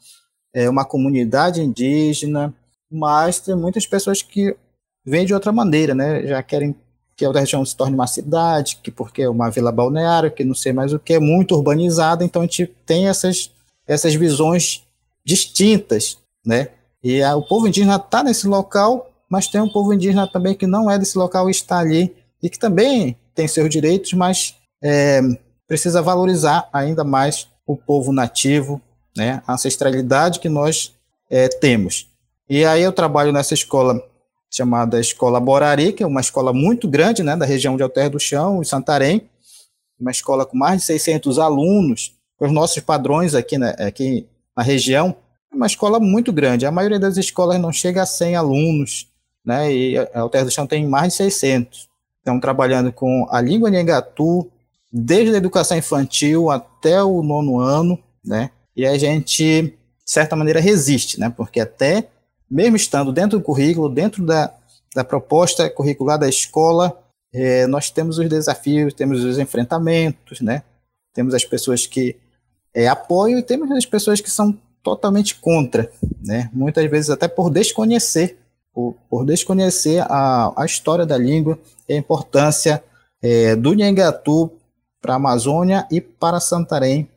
é 0.54 0.66
uma 0.70 0.86
comunidade 0.86 1.60
indígena, 1.60 2.54
mas 2.90 3.40
tem 3.40 3.54
muitas 3.54 3.86
pessoas 3.86 4.22
que 4.22 4.56
vêm 5.04 5.26
de 5.26 5.34
outra 5.34 5.52
maneira, 5.52 5.94
né? 5.94 6.26
Já 6.26 6.42
querem 6.42 6.74
que 7.16 7.26
do 7.26 7.46
Chão 7.46 7.64
se 7.64 7.74
torne 7.74 7.94
uma 7.94 8.06
cidade, 8.06 8.78
que 8.82 8.90
porque 8.90 9.22
é 9.22 9.28
uma 9.28 9.48
vila 9.50 9.72
balneária, 9.72 10.30
que 10.30 10.44
não 10.44 10.54
sei 10.54 10.72
mais 10.72 10.92
o 10.92 10.98
que, 10.98 11.14
é 11.14 11.18
muito 11.18 11.54
urbanizada, 11.54 12.22
então 12.24 12.42
a 12.42 12.44
gente 12.44 12.66
tem 12.84 13.08
essas, 13.08 13.50
essas 13.86 14.14
visões 14.14 14.84
distintas, 15.24 16.18
né? 16.44 16.68
E 17.02 17.22
a, 17.22 17.34
o 17.34 17.42
povo 17.42 17.66
indígena 17.66 17.96
está 17.96 18.22
nesse 18.22 18.46
local 18.46 19.10
mas 19.28 19.48
tem 19.48 19.60
um 19.60 19.68
povo 19.68 19.92
indígena 19.92 20.26
também 20.26 20.54
que 20.54 20.66
não 20.66 20.90
é 20.90 20.98
desse 20.98 21.18
local 21.18 21.48
e 21.48 21.50
está 21.50 21.78
ali, 21.78 22.14
e 22.42 22.48
que 22.48 22.58
também 22.58 23.16
tem 23.34 23.48
seus 23.48 23.68
direitos, 23.68 24.12
mas 24.12 24.56
é, 24.82 25.20
precisa 25.66 26.00
valorizar 26.00 26.68
ainda 26.72 27.04
mais 27.04 27.48
o 27.66 27.76
povo 27.76 28.12
nativo, 28.12 28.80
né, 29.16 29.42
a 29.46 29.54
ancestralidade 29.54 30.38
que 30.38 30.48
nós 30.48 30.94
é, 31.28 31.48
temos. 31.48 32.08
E 32.48 32.64
aí 32.64 32.82
eu 32.82 32.92
trabalho 32.92 33.32
nessa 33.32 33.54
escola 33.54 34.02
chamada 34.50 35.00
Escola 35.00 35.40
Borari, 35.40 35.92
que 35.92 36.02
é 36.02 36.06
uma 36.06 36.20
escola 36.20 36.52
muito 36.52 36.88
grande, 36.88 37.22
né, 37.22 37.36
da 37.36 37.44
região 37.44 37.76
de 37.76 37.82
Alter 37.82 38.08
do 38.08 38.20
Chão, 38.20 38.60
em 38.62 38.64
Santarém, 38.64 39.28
uma 39.98 40.10
escola 40.10 40.46
com 40.46 40.56
mais 40.56 40.80
de 40.80 40.86
600 40.86 41.38
alunos, 41.38 42.14
com 42.38 42.46
os 42.46 42.52
nossos 42.52 42.80
padrões 42.82 43.34
aqui, 43.34 43.58
né, 43.58 43.74
aqui 43.78 44.26
na 44.56 44.62
região, 44.62 45.16
uma 45.52 45.66
escola 45.66 45.98
muito 45.98 46.32
grande. 46.32 46.66
A 46.66 46.70
maioria 46.70 46.98
das 46.98 47.16
escolas 47.16 47.60
não 47.60 47.72
chega 47.72 48.02
a 48.02 48.06
100 48.06 48.36
alunos, 48.36 49.08
né? 49.44 49.72
E 49.72 49.98
a 49.98 50.20
Alter 50.20 50.44
do 50.44 50.50
Chão 50.50 50.66
tem 50.66 50.86
mais 50.86 51.12
de 51.12 51.16
600. 51.18 51.88
Estão 52.18 52.38
trabalhando 52.40 52.92
com 52.92 53.26
a 53.30 53.40
língua 53.40 53.70
Nhangatu, 53.70 54.50
desde 54.92 55.34
a 55.34 55.38
educação 55.38 55.76
infantil 55.76 56.50
até 56.50 57.02
o 57.02 57.22
nono 57.22 57.58
ano, 57.58 57.98
né? 58.24 58.50
E 58.76 58.84
a 58.84 58.98
gente, 58.98 59.62
de 59.62 59.74
certa 60.04 60.36
maneira, 60.36 60.60
resiste, 60.60 61.18
né? 61.18 61.32
Porque 61.34 61.60
até, 61.60 62.08
mesmo 62.50 62.76
estando 62.76 63.12
dentro 63.12 63.38
do 63.38 63.44
currículo, 63.44 63.88
dentro 63.88 64.24
da, 64.24 64.52
da 64.94 65.04
proposta 65.04 65.68
curricular 65.70 66.18
da 66.18 66.28
escola, 66.28 66.98
é, 67.32 67.66
nós 67.66 67.90
temos 67.90 68.18
os 68.18 68.28
desafios, 68.28 68.94
temos 68.94 69.24
os 69.24 69.38
enfrentamentos, 69.38 70.40
né? 70.40 70.62
Temos 71.12 71.34
as 71.34 71.44
pessoas 71.44 71.86
que 71.86 72.16
é, 72.74 72.88
apoiam 72.88 73.38
e 73.38 73.42
temos 73.42 73.70
as 73.70 73.86
pessoas 73.86 74.20
que 74.20 74.30
são 74.30 74.56
totalmente 74.82 75.34
contra, 75.34 75.90
né? 76.24 76.50
Muitas 76.52 76.88
vezes 76.90 77.10
até 77.10 77.26
por 77.26 77.50
desconhecer 77.50 78.38
por, 78.76 78.94
por 79.08 79.24
desconhecer 79.24 80.04
a, 80.06 80.52
a 80.54 80.66
história 80.66 81.06
da 81.06 81.16
língua 81.16 81.58
e 81.88 81.94
a 81.94 81.96
importância 81.96 82.84
é, 83.22 83.56
do 83.56 83.72
Nhangatu 83.72 84.52
para 85.00 85.14
a 85.14 85.16
Amazônia 85.16 85.86
e 85.90 85.98
para 85.98 86.40
Santarém, 86.40 87.08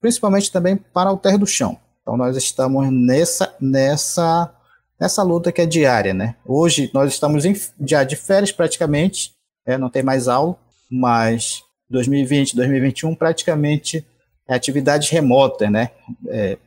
principalmente 0.00 0.52
também 0.52 0.76
para 0.76 1.12
o 1.12 1.18
Terra 1.18 1.38
do 1.38 1.48
Chão. 1.48 1.76
Então 2.00 2.16
nós 2.16 2.36
estamos 2.36 2.88
nessa 2.92 3.52
nessa 3.60 4.54
nessa 5.00 5.22
luta 5.22 5.50
que 5.50 5.62
é 5.62 5.66
diária, 5.66 6.12
né? 6.12 6.36
Hoje 6.44 6.90
nós 6.92 7.12
estamos 7.12 7.44
em, 7.44 7.54
já 7.86 8.04
de 8.04 8.16
férias 8.16 8.52
praticamente, 8.52 9.32
é, 9.64 9.78
não 9.78 9.88
tem 9.88 10.02
mais 10.02 10.28
aula, 10.28 10.56
mas 10.90 11.62
2020, 11.88 12.54
2021 12.54 13.14
praticamente 13.14 14.04
é 14.46 14.54
atividades 14.54 15.08
remotas, 15.08 15.70
né? 15.70 15.90
É, 16.28 16.58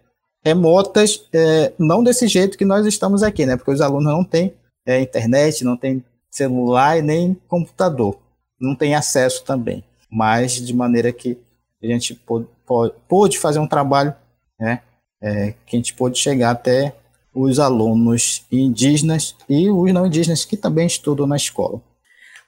remotas, 0.43 1.27
é, 1.31 1.71
não 1.77 2.03
desse 2.03 2.27
jeito 2.27 2.57
que 2.57 2.65
nós 2.65 2.85
estamos 2.85 3.21
aqui, 3.21 3.45
né? 3.45 3.55
Porque 3.55 3.71
os 3.71 3.81
alunos 3.81 4.11
não 4.11 4.23
têm 4.23 4.53
é, 4.85 4.99
internet, 4.99 5.63
não 5.63 5.77
têm 5.77 6.03
celular 6.31 6.97
e 6.97 7.01
nem 7.01 7.35
computador, 7.47 8.17
não 8.59 8.75
têm 8.75 8.95
acesso 8.95 9.43
também. 9.43 9.83
mas 10.09 10.53
de 10.53 10.73
maneira 10.75 11.11
que 11.11 11.37
a 11.81 11.87
gente 11.87 12.13
pôde, 12.13 12.47
pôde 13.07 13.37
fazer 13.39 13.59
um 13.59 13.67
trabalho, 13.67 14.13
né, 14.59 14.81
é, 15.21 15.53
que 15.65 15.75
a 15.75 15.79
gente 15.79 15.93
pôde 15.93 16.19
chegar 16.19 16.51
até 16.51 16.95
os 17.33 17.59
alunos 17.59 18.45
indígenas 18.51 19.35
e 19.49 19.69
os 19.69 19.91
não 19.91 20.05
indígenas 20.05 20.45
que 20.45 20.57
também 20.57 20.87
estudam 20.87 21.25
na 21.25 21.35
escola. 21.35 21.81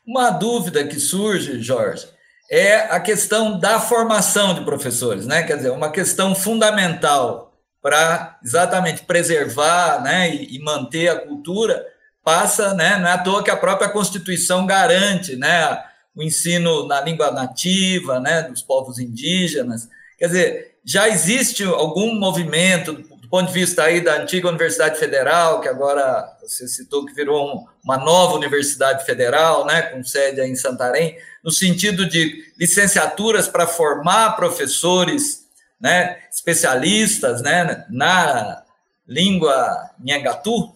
Uma 0.05 0.29
dúvida 0.29 0.85
que 0.85 0.99
surge, 0.99 1.61
Jorge, 1.61 2.07
é 2.49 2.75
a 2.75 2.99
questão 2.99 3.59
da 3.59 3.79
formação 3.79 4.53
de 4.53 4.63
professores, 4.63 5.25
né? 5.25 5.43
Quer 5.43 5.57
dizer, 5.57 5.71
uma 5.71 5.91
questão 5.91 6.35
fundamental 6.35 7.51
para 7.85 8.39
exatamente 8.43 9.03
preservar 9.03 10.01
né, 10.01 10.33
e, 10.33 10.57
manter 10.57 11.07
a 11.07 11.19
cultura 11.19 11.85
passa, 12.23 12.73
né, 12.73 12.97
não 12.97 13.07
é 13.07 13.11
à 13.11 13.17
toa 13.19 13.43
que 13.43 13.51
a 13.51 13.55
própria 13.55 13.87
Constituição 13.87 14.65
garante 14.65 15.35
né, 15.35 15.83
o 16.15 16.23
ensino 16.23 16.87
na 16.87 16.99
língua 17.01 17.29
nativa, 17.29 18.19
né, 18.19 18.41
dos 18.41 18.63
povos 18.63 18.97
indígenas. 18.97 19.87
Quer 20.17 20.25
dizer, 20.25 20.77
já 20.83 21.07
existe 21.07 21.63
algum 21.63 22.15
movimento, 22.15 23.03
do 23.25 23.29
ponto 23.29 23.47
de 23.47 23.53
vista 23.53 23.81
aí 23.81 24.01
da 24.01 24.17
antiga 24.21 24.47
Universidade 24.47 24.99
Federal, 24.99 25.59
que 25.59 25.67
agora 25.67 26.37
você 26.41 26.67
citou 26.67 27.07
que 27.07 27.13
virou 27.13 27.55
um, 27.55 27.65
uma 27.83 27.97
nova 27.97 28.35
Universidade 28.35 29.03
Federal, 29.03 29.65
né, 29.65 29.81
com 29.81 30.03
sede 30.03 30.41
em 30.41 30.55
Santarém, 30.55 31.17
no 31.43 31.49
sentido 31.49 32.07
de 32.07 32.53
licenciaturas 32.55 33.47
para 33.47 33.65
formar 33.65 34.35
professores, 34.35 35.45
né, 35.81 36.19
especialistas, 36.31 37.41
né, 37.41 37.83
na 37.89 38.63
língua 39.07 39.89
Nhangatu? 39.99 40.75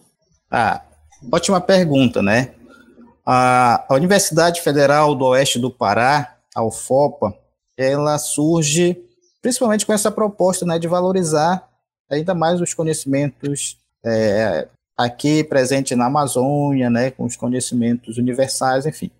Ah, 0.50 0.82
ótima 1.32 1.60
pergunta, 1.60 2.20
né? 2.20 2.52
A 3.24 3.86
Universidade 3.92 4.60
Federal 4.60 5.14
do 5.14 5.26
Oeste 5.26 5.60
do 5.60 5.70
Pará, 5.70 6.36
a 6.52 6.64
UFOPA, 6.64 7.32
ela 7.76 8.18
surge 8.18 8.96
principalmente 9.40 9.86
com 9.86 9.92
essa 9.92 10.10
proposta 10.10 10.66
né, 10.66 10.80
de 10.80 10.88
valorizar 10.88 11.69
ainda 12.10 12.34
mais 12.34 12.60
os 12.60 12.74
conhecimentos 12.74 13.78
é, 14.04 14.66
aqui 14.96 15.44
presente 15.44 15.94
na 15.94 16.06
Amazônia, 16.06 16.90
né, 16.90 17.10
com 17.10 17.24
os 17.24 17.36
conhecimentos 17.36 18.18
universais, 18.18 18.84
enfim. 18.86 19.10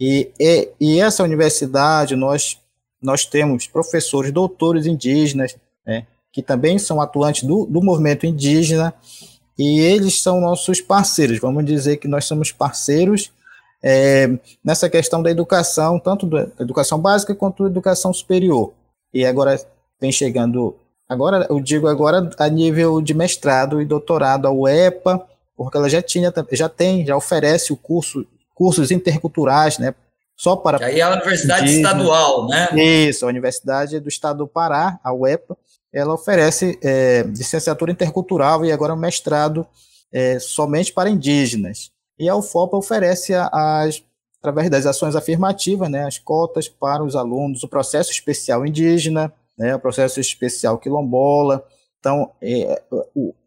E, 0.00 0.30
e, 0.38 0.68
e, 0.80 1.00
essa 1.00 1.22
universidade, 1.22 2.16
nós, 2.16 2.58
nós 3.00 3.24
temos 3.24 3.66
professores, 3.66 4.32
doutores 4.32 4.86
indígenas, 4.86 5.56
né, 5.86 6.06
que 6.32 6.42
também 6.42 6.78
são 6.78 7.00
atuantes 7.00 7.44
do, 7.44 7.66
do 7.66 7.82
movimento 7.82 8.26
indígena, 8.26 8.94
e 9.58 9.80
eles 9.80 10.22
são 10.22 10.40
nossos 10.40 10.80
parceiros. 10.80 11.38
Vamos 11.38 11.64
dizer 11.64 11.98
que 11.98 12.08
nós 12.08 12.24
somos 12.24 12.50
parceiros 12.50 13.30
é, 13.82 14.28
nessa 14.64 14.88
questão 14.88 15.22
da 15.22 15.30
educação, 15.30 15.98
tanto 15.98 16.26
da 16.26 16.48
educação 16.60 16.98
básica 16.98 17.34
quanto 17.34 17.64
da 17.64 17.68
educação 17.68 18.12
superior. 18.12 18.72
E 19.12 19.26
agora 19.26 19.60
vem 20.00 20.10
chegando, 20.10 20.74
agora 21.08 21.46
eu 21.48 21.60
digo 21.60 21.88
agora 21.88 22.30
a 22.38 22.48
nível 22.48 23.00
de 23.00 23.14
mestrado 23.14 23.80
e 23.80 23.84
doutorado, 23.84 24.46
a 24.46 24.50
UEPA, 24.50 25.26
porque 25.56 25.76
ela 25.76 25.88
já 25.88 26.02
tinha, 26.02 26.32
já 26.52 26.68
tem, 26.68 27.06
já 27.06 27.16
oferece 27.16 27.72
o 27.72 27.76
curso, 27.76 28.26
cursos 28.54 28.90
interculturais, 28.90 29.78
né? 29.78 29.94
Só 30.36 30.56
para. 30.56 30.78
E 30.80 30.84
aí 30.84 31.00
é 31.00 31.02
a 31.02 31.12
Universidade 31.12 31.70
Estadual, 31.70 32.48
né? 32.48 32.68
Isso, 32.74 33.24
a 33.24 33.28
Universidade 33.28 34.00
do 34.00 34.08
Estado 34.08 34.38
do 34.38 34.48
Pará, 34.48 34.98
a 35.04 35.12
UEPA, 35.12 35.56
ela 35.92 36.14
oferece 36.14 36.78
é, 36.82 37.22
licenciatura 37.22 37.92
intercultural 37.92 38.64
e 38.64 38.72
agora 38.72 38.94
um 38.94 38.96
mestrado 38.96 39.66
é, 40.12 40.38
somente 40.38 40.92
para 40.92 41.10
indígenas. 41.10 41.90
E 42.18 42.28
a 42.28 42.36
UFOPA 42.36 42.76
oferece 42.76 43.34
as, 43.34 44.02
através 44.38 44.70
das 44.70 44.86
ações 44.86 45.14
afirmativas, 45.14 45.90
né, 45.90 46.04
as 46.04 46.18
cotas 46.18 46.68
para 46.68 47.04
os 47.04 47.14
alunos, 47.14 47.62
o 47.62 47.68
processo 47.68 48.10
especial 48.10 48.66
indígena, 48.66 49.32
né, 49.62 49.76
o 49.76 49.80
processo 49.80 50.18
especial 50.18 50.76
quilombola. 50.76 51.64
Então, 52.00 52.32
é, 52.42 52.82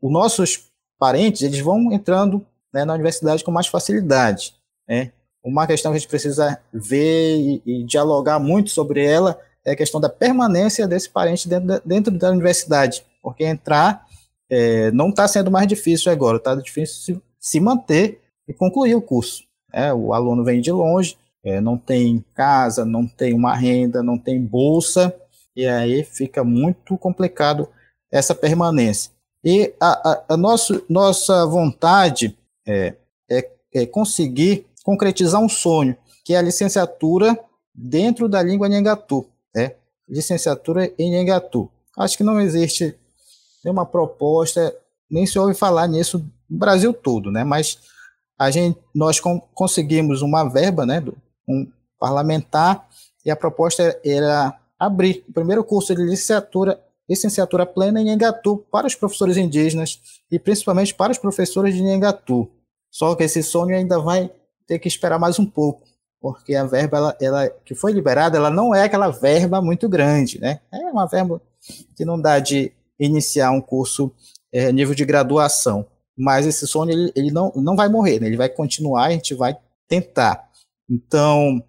os 0.02 0.12
nossos 0.12 0.72
parentes 0.98 1.42
eles 1.42 1.60
vão 1.60 1.92
entrando 1.92 2.46
né, 2.74 2.86
na 2.86 2.94
universidade 2.94 3.44
com 3.44 3.52
mais 3.52 3.68
facilidade. 3.68 4.56
Né? 4.88 5.12
Uma 5.44 5.68
questão 5.68 5.92
que 5.92 5.98
a 5.98 6.00
gente 6.00 6.10
precisa 6.10 6.58
ver 6.74 7.36
e, 7.38 7.62
e 7.66 7.84
dialogar 7.84 8.40
muito 8.40 8.70
sobre 8.70 9.06
ela 9.06 9.38
é 9.66 9.72
a 9.72 9.76
questão 9.76 10.00
da 10.00 10.08
permanência 10.08 10.88
desse 10.88 11.10
parente 11.10 11.50
dentro 11.50 11.68
da, 11.68 11.82
dentro 11.84 12.18
da 12.18 12.32
universidade, 12.32 13.04
porque 13.22 13.44
entrar 13.44 14.06
é, 14.50 14.92
não 14.92 15.10
está 15.10 15.28
sendo 15.28 15.52
mais 15.52 15.68
difícil 15.68 16.10
agora, 16.12 16.38
está 16.38 16.56
difícil 16.56 17.22
se, 17.38 17.60
manter 17.60 18.22
e 18.48 18.54
concluir 18.54 18.96
o 18.96 19.02
curso. 19.02 19.44
É, 19.74 19.94
o 19.94 20.14
aluno 20.14 20.46
vem 20.46 20.62
de 20.62 20.72
longe, 20.72 21.18
é, 21.44 21.60
não 21.60 21.78
tem 21.78 22.24
casa, 22.34 22.86
não 22.86 23.06
tem 23.06 23.34
uma 23.34 23.54
renda, 23.54 24.02
não 24.02 24.18
tem 24.18 24.42
bolsa, 24.42 25.14
e 25.56 25.66
aí 25.66 26.04
fica 26.04 26.44
muito 26.44 26.98
complicado 26.98 27.68
essa 28.12 28.36
permanência. 28.36 29.12
E 29.44 29.74
a, 29.80 30.12
a, 30.12 30.24
a 30.30 30.38
nosso, 30.38 30.84
nossa 30.90 31.46
vontade 31.46 32.38
é, 32.68 32.96
é, 33.30 33.50
é 33.74 33.86
conseguir 33.86 34.66
concretizar 34.84 35.42
um 35.42 35.50
sonho, 35.50 35.96
que 36.24 36.34
é 36.34 36.38
a 36.38 36.42
licenciatura 36.42 37.38
dentro 37.74 38.28
da 38.28 38.42
língua 38.42 38.68
Nhangatu 38.68 39.28
né? 39.56 39.72
licenciatura 40.08 40.92
em 41.00 41.16
Engatu. 41.16 41.72
Acho 41.98 42.18
que 42.18 42.24
não 42.24 42.42
existe 42.42 42.94
nenhuma 43.64 43.86
proposta, 43.86 44.76
nem 45.10 45.26
se 45.26 45.40
ouve 45.40 45.56
falar 45.56 45.88
nisso 45.88 46.20
no 46.50 46.60
Brasil 46.60 46.94
todo, 46.94 47.32
né? 47.32 47.44
mas 47.44 47.80
a 48.38 48.52
gente, 48.52 48.78
nós 48.94 49.20
conseguimos 49.54 50.22
uma 50.22 50.44
verba, 50.44 50.86
né, 50.86 51.02
um 51.48 51.66
parlamentar, 51.98 52.86
e 53.24 53.32
a 53.32 53.36
proposta 53.36 53.98
era 54.04 54.60
abrir 54.80 55.24
o 55.28 55.34
primeiro 55.34 55.64
curso 55.64 55.96
de 55.96 56.02
licenciatura, 56.02 56.82
licenciatura 57.10 57.66
plena 57.66 58.02
em 58.02 58.10
Engatu 58.10 58.66
para 58.72 58.88
os 58.88 58.96
professores 58.96 59.38
indígenas 59.38 60.00
e 60.32 60.40
principalmente 60.40 60.94
para 60.94 61.12
os 61.12 61.18
professores 61.18 61.76
de 61.76 61.82
Engatu. 61.82 62.50
Só 62.92 63.16
que 63.16 63.24
esse 63.24 63.44
sonho 63.44 63.76
ainda 63.76 64.00
vai 64.00 64.32
ter 64.68 64.80
que 64.80 64.88
esperar 64.88 65.20
mais 65.20 65.38
um 65.38 65.46
pouco, 65.46 65.84
porque 66.20 66.56
a 66.56 66.64
verba 66.64 66.98
ela, 66.98 67.18
ela, 67.22 67.50
que 67.64 67.76
foi 67.76 67.92
liberada, 67.92 68.38
ela 68.38 68.50
não 68.50 68.74
é 68.74 68.84
aquela 68.84 69.10
verba 69.10 69.62
muito 69.62 69.88
grande, 69.88 70.40
né? 70.40 70.62
É 70.72 70.78
uma 70.92 71.06
verba 71.06 71.42
que 71.96 72.06
não 72.06 72.20
dá 72.20 72.40
de 72.40 72.72
iniciar 73.00 73.52
um 73.52 73.62
curso 73.62 74.12
é, 74.52 74.72
nível 74.72 74.96
de 74.96 75.06
graduação. 75.06 75.86
Mas 76.18 76.46
esse 76.46 76.66
sonho 76.66 76.92
ele, 76.92 77.12
ele 77.16 77.32
não, 77.32 77.52
não 77.56 77.76
vai 77.76 77.90
morrer, 77.90 78.20
né? 78.20 78.28
ele 78.28 78.38
vai 78.38 78.48
continuar, 78.48 79.06
a 79.06 79.12
gente 79.12 79.34
vai 79.34 79.58
tentar. 79.88 80.50
Então, 80.90 81.62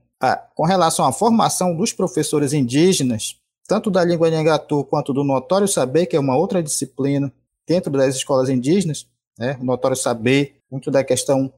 com 0.54 0.64
relação 0.64 1.04
à 1.04 1.12
formação 1.12 1.76
dos 1.76 1.92
professores 1.92 2.52
indígenas, 2.52 3.36
tanto 3.68 3.90
da 3.90 4.04
língua 4.04 4.30
Nhangatu 4.30 4.84
quanto 4.84 5.12
do 5.12 5.22
notório 5.22 5.68
saber, 5.68 6.06
que 6.06 6.16
é 6.16 6.20
uma 6.20 6.36
outra 6.36 6.62
disciplina 6.62 7.32
dentro 7.66 7.92
das 7.92 8.16
escolas 8.16 8.48
indígenas, 8.48 9.06
né? 9.38 9.56
o 9.60 9.64
notório 9.64 9.96
saber, 9.96 10.56
muito 10.70 10.90
da 10.90 11.04
questão 11.04 11.52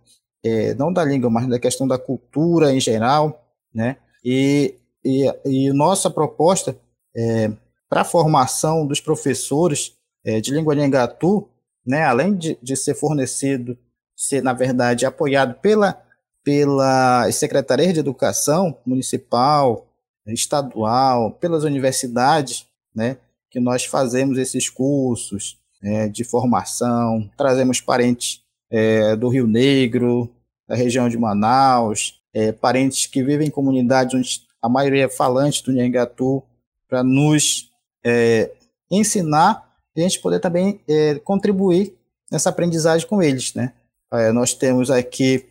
é, 0.45 0.75
não 0.75 0.93
da 0.93 1.05
língua, 1.05 1.31
mas 1.31 1.49
da 1.49 1.59
questão 1.59 1.87
da 1.87 1.99
cultura 1.99 2.73
em 2.73 2.81
geral, 2.81 3.45
né? 3.75 3.97
E, 4.25 4.75
e, 5.05 5.27
e 5.45 5.73
nossa 5.73 6.11
proposta 6.11 6.77
é, 7.17 7.51
para 7.89 8.03
a 8.03 8.05
formação 8.05 8.87
dos 8.87 9.01
professores 9.01 9.95
é, 10.25 10.41
de 10.41 10.53
língua 10.53 10.75
Nhangatu, 10.75 11.49
né, 11.87 12.05
além 12.05 12.35
de, 12.35 12.59
de 12.63 12.77
ser 12.77 12.95
fornecido, 12.95 13.79
ser, 14.15 14.43
na 14.43 14.53
verdade, 14.53 15.07
apoiado 15.07 15.55
pela, 15.61 16.03
pela 16.49 17.31
Secretaria 17.31 17.93
de 17.93 18.01
Educação 18.01 18.79
Municipal, 18.87 19.87
estadual, 20.29 21.31
pelas 21.33 21.63
universidades, 21.63 22.67
né, 22.95 23.19
que 23.51 23.61
nós 23.61 23.85
fazemos 23.85 24.39
esses 24.39 24.71
cursos 24.71 25.59
é, 25.83 26.09
de 26.09 26.25
formação, 26.25 27.31
trazemos 27.37 27.83
parentes 27.83 28.41
é, 28.71 29.15
do 29.15 29.29
Rio 29.29 29.47
Negro, 29.47 30.31
da 30.67 30.75
região 30.75 31.07
de 31.07 31.19
Manaus, 31.19 32.19
é, 32.33 32.51
parentes 32.51 33.05
que 33.05 33.23
vivem 33.23 33.49
em 33.49 33.51
comunidades 33.51 34.15
onde 34.15 34.41
a 34.63 34.71
maioria 34.71 35.05
é 35.05 35.09
falante 35.11 35.63
do 35.63 35.71
Nhangatu, 35.71 36.43
para 36.89 37.05
nos 37.05 37.69
é, 38.03 38.51
ensinar 38.91 39.71
e 39.95 40.01
a 40.01 40.05
gente 40.05 40.19
poder 40.19 40.41
também 40.41 40.81
é, 40.89 41.17
contribuir 41.17 41.95
nessa 42.33 42.49
aprendizagem 42.49 43.07
com 43.07 43.23
eles. 43.23 43.53
Né? 43.53 43.75
É, 44.11 44.33
nós 44.33 44.55
temos 44.55 44.91
aqui 44.91 45.45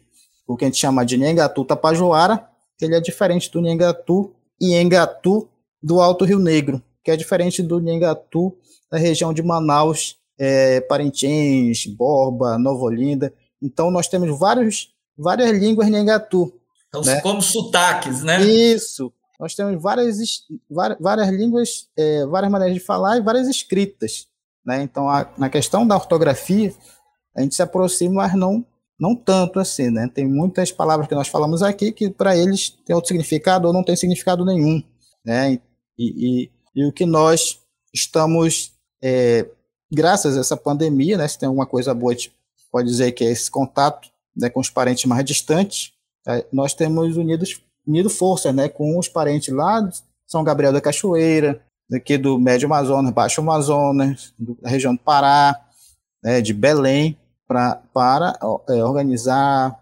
o 0.48 0.56
que 0.56 0.64
a 0.64 0.68
gente 0.68 0.78
chama 0.78 1.06
de 1.06 1.18
Nhangatu 1.18 1.66
Tapajoara, 1.66 2.48
que 2.78 2.86
ele 2.86 2.96
é 2.96 3.02
diferente 3.02 3.52
do 3.52 3.62
Nhangatu 3.62 4.34
e 4.60 4.74
Nhangatu 4.74 5.50
do 5.84 6.00
Alto 6.00 6.26
Rio 6.26 6.40
Negro, 6.40 6.82
que 7.04 7.12
é 7.12 7.18
diferente 7.18 7.62
do 7.62 7.80
Nhangatu 7.80 8.56
da 8.90 8.98
região 8.98 9.34
de 9.34 9.44
Manaus 9.44 10.18
é, 10.40 10.80
Parintins, 10.82 11.86
Borba, 11.86 12.58
Nova 12.58 12.84
Olinda. 12.84 13.34
Então, 13.62 13.92
nós 13.92 14.08
temos 14.08 14.38
vários, 14.40 14.94
várias 15.18 15.52
línguas 15.52 15.90
Nhangatu. 15.90 16.54
Então, 16.88 17.02
né? 17.02 17.20
como 17.22 17.42
sotaques, 17.42 18.24
né? 18.24 18.42
Isso. 18.44 19.12
Nós 19.40 19.54
temos 19.54 19.82
várias, 19.82 20.18
várias, 20.70 21.00
várias 21.00 21.30
línguas, 21.30 21.90
é, 21.98 22.26
várias 22.26 22.52
maneiras 22.52 22.76
de 22.76 22.80
falar 22.80 23.18
e 23.18 23.22
várias 23.22 23.48
escritas. 23.48 24.28
Né? 24.66 24.82
Então, 24.82 25.10
a, 25.10 25.30
na 25.38 25.50
questão 25.50 25.86
da 25.86 25.96
ortografia, 25.96 26.74
a 27.36 27.42
gente 27.42 27.56
se 27.56 27.62
aproxima, 27.62 28.16
mas 28.16 28.34
não 28.34 28.66
não 29.00 29.16
tanto 29.16 29.60
assim, 29.60 29.90
né? 29.90 30.10
Tem 30.14 30.28
muitas 30.28 30.72
palavras 30.72 31.08
que 31.08 31.16
nós 31.16 31.28
falamos 31.28 31.62
aqui 31.62 31.92
que 31.92 32.10
para 32.10 32.36
eles 32.36 32.70
tem 32.86 32.96
outro 32.96 33.10
significado 33.10 33.68
ou 33.68 33.74
não 33.74 33.84
tem 33.84 33.96
significado 33.96 34.44
nenhum, 34.44 34.82
né? 35.24 35.54
E, 35.54 35.62
e, 35.98 36.52
e 36.76 36.86
o 36.86 36.92
que 36.92 37.06
nós 37.06 37.60
estamos, 37.94 38.74
é, 39.02 39.48
graças 39.92 40.38
a 40.38 40.40
essa 40.40 40.58
pandemia, 40.58 41.18
né? 41.18 41.28
Se 41.28 41.38
tem 41.38 41.48
alguma 41.48 41.66
coisa 41.66 41.94
boa, 41.94 42.12
a 42.12 42.16
gente 42.16 42.34
pode 42.72 42.88
dizer 42.88 43.12
que 43.12 43.24
é 43.24 43.32
esse 43.32 43.50
contato 43.50 44.10
né, 44.36 44.50
com 44.50 44.60
os 44.60 44.70
parentes 44.70 45.06
mais 45.06 45.24
distantes, 45.26 45.94
é, 46.28 46.46
nós 46.52 46.74
temos 46.74 47.18
unidos, 47.18 47.62
unido 47.86 48.10
força, 48.10 48.52
né? 48.52 48.68
Com 48.68 48.98
os 48.98 49.08
parentes 49.08 49.54
lá 49.54 49.82
de 49.82 50.02
São 50.26 50.44
Gabriel 50.44 50.74
da 50.74 50.82
Cachoeira, 50.82 51.62
aqui 51.94 52.18
do 52.18 52.38
Médio 52.40 52.66
Amazonas, 52.66 53.14
Baixo 53.14 53.42
Amazonas, 53.42 54.34
da 54.62 54.70
região 54.70 54.94
do 54.94 55.00
Pará, 55.00 55.56
né, 56.24 56.42
de 56.42 56.54
Belém, 56.54 57.18
pra, 57.48 57.82
para 57.94 58.38
é, 58.70 58.84
organizar, 58.84 59.80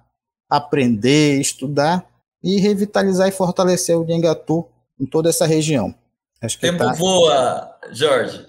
aprender, 0.49 1.39
estudar 1.39 2.05
e 2.43 2.59
revitalizar 2.59 3.27
e 3.27 3.31
fortalecer 3.31 3.97
o 3.97 4.05
Nhengatu 4.05 4.67
em 4.99 5.05
toda 5.05 5.29
essa 5.29 5.45
região. 5.45 5.93
Acho 6.41 6.57
que 6.57 6.69
Tempo 6.69 6.83
tá... 6.83 6.93
voa, 6.93 7.75
Jorge. 7.91 8.45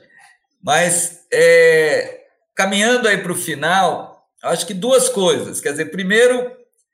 Mas 0.62 1.20
é, 1.33 2.24
caminhando 2.55 3.09
aí 3.09 3.18
para 3.18 3.33
o 3.33 3.37
final, 3.37 4.29
acho 4.42 4.66
que 4.66 4.74
duas 4.74 5.09
coisas. 5.09 5.61
Quer 5.61 5.70
dizer, 5.70 5.87
primeiro, 5.87 6.50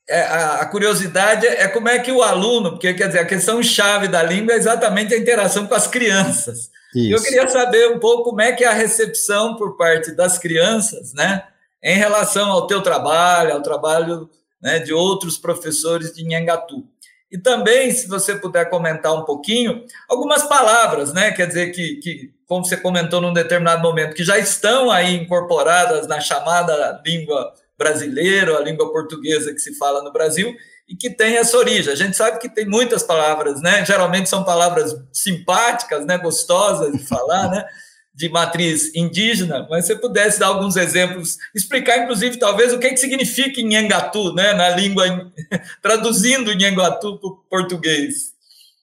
é, 0.08 0.20
a, 0.22 0.54
a, 0.60 0.66
curiosidade 0.66 1.46
é 1.46 1.66
como 1.68 1.88
é 1.88 1.98
que 1.98 2.12
o 2.12 2.22
aluno, 2.22 2.72
porque 2.72 2.92
quer 2.94 3.06
dizer, 3.06 3.20
a 3.20 3.26
questão 3.26 3.62
chave 3.62 4.08
da 4.08 4.22
língua 4.22 4.52
é 4.52 4.56
exatamente 4.56 5.14
a 5.14 5.18
interação 5.18 5.66
com 5.66 5.74
as 5.74 5.86
crianças. 5.86 6.70
Isso. 6.94 7.14
Eu 7.14 7.22
queria 7.22 7.48
saber 7.48 7.88
um 7.88 7.98
pouco 7.98 8.24
como 8.30 8.40
é 8.40 8.52
que 8.52 8.64
é 8.64 8.68
a 8.68 8.74
recepção 8.74 9.56
por 9.56 9.76
parte 9.76 10.12
das 10.12 10.38
crianças, 10.38 11.14
né, 11.14 11.44
em 11.82 11.96
relação 11.96 12.50
ao 12.50 12.66
teu 12.66 12.82
trabalho, 12.82 13.54
ao 13.54 13.62
trabalho 13.62 14.30
né, 14.60 14.78
de 14.78 14.92
outros 14.92 15.36
professores 15.36 16.12
de 16.12 16.24
Nhangatu. 16.24 16.86
E 17.30 17.38
também, 17.38 17.90
se 17.90 18.06
você 18.06 18.34
puder 18.34 18.68
comentar 18.68 19.14
um 19.14 19.24
pouquinho, 19.24 19.84
algumas 20.08 20.44
palavras, 20.44 21.12
né, 21.12 21.32
quer 21.32 21.46
dizer, 21.46 21.72
que, 21.72 21.96
que 21.96 22.30
como 22.46 22.64
você 22.64 22.76
comentou 22.76 23.20
num 23.20 23.32
determinado 23.32 23.82
momento, 23.82 24.14
que 24.14 24.22
já 24.22 24.38
estão 24.38 24.90
aí 24.90 25.16
incorporadas 25.16 26.06
na 26.06 26.20
chamada 26.20 27.00
língua 27.04 27.52
brasileira, 27.78 28.58
a 28.58 28.60
língua 28.60 28.92
portuguesa 28.92 29.52
que 29.52 29.58
se 29.58 29.76
fala 29.76 30.02
no 30.02 30.12
Brasil, 30.12 30.54
e 30.86 30.94
que 30.94 31.08
tem 31.08 31.36
essa 31.36 31.56
origem. 31.56 31.90
A 31.90 31.96
gente 31.96 32.14
sabe 32.14 32.38
que 32.38 32.48
tem 32.48 32.66
muitas 32.66 33.02
palavras, 33.02 33.62
né? 33.62 33.82
Geralmente 33.84 34.28
são 34.28 34.44
palavras 34.44 34.94
simpáticas, 35.10 36.04
né? 36.04 36.18
Gostosas 36.18 36.92
de 36.92 36.98
falar, 36.98 37.48
né? 37.50 37.64
De 38.14 38.28
matriz 38.28 38.94
indígena, 38.94 39.66
mas 39.70 39.86
você 39.86 39.96
pudesse 39.96 40.38
dar 40.38 40.48
alguns 40.48 40.76
exemplos, 40.76 41.38
explicar, 41.54 41.98
inclusive, 41.98 42.38
talvez, 42.38 42.72
o 42.72 42.78
que, 42.78 42.90
que 42.90 42.98
significa 42.98 43.62
Nhangatu, 43.62 44.34
né? 44.34 44.52
Na 44.52 44.68
língua, 44.70 45.32
traduzindo 45.80 46.52
Nhangatu 46.52 47.18
para 47.18 47.28
o 47.28 47.36
português. 47.48 48.32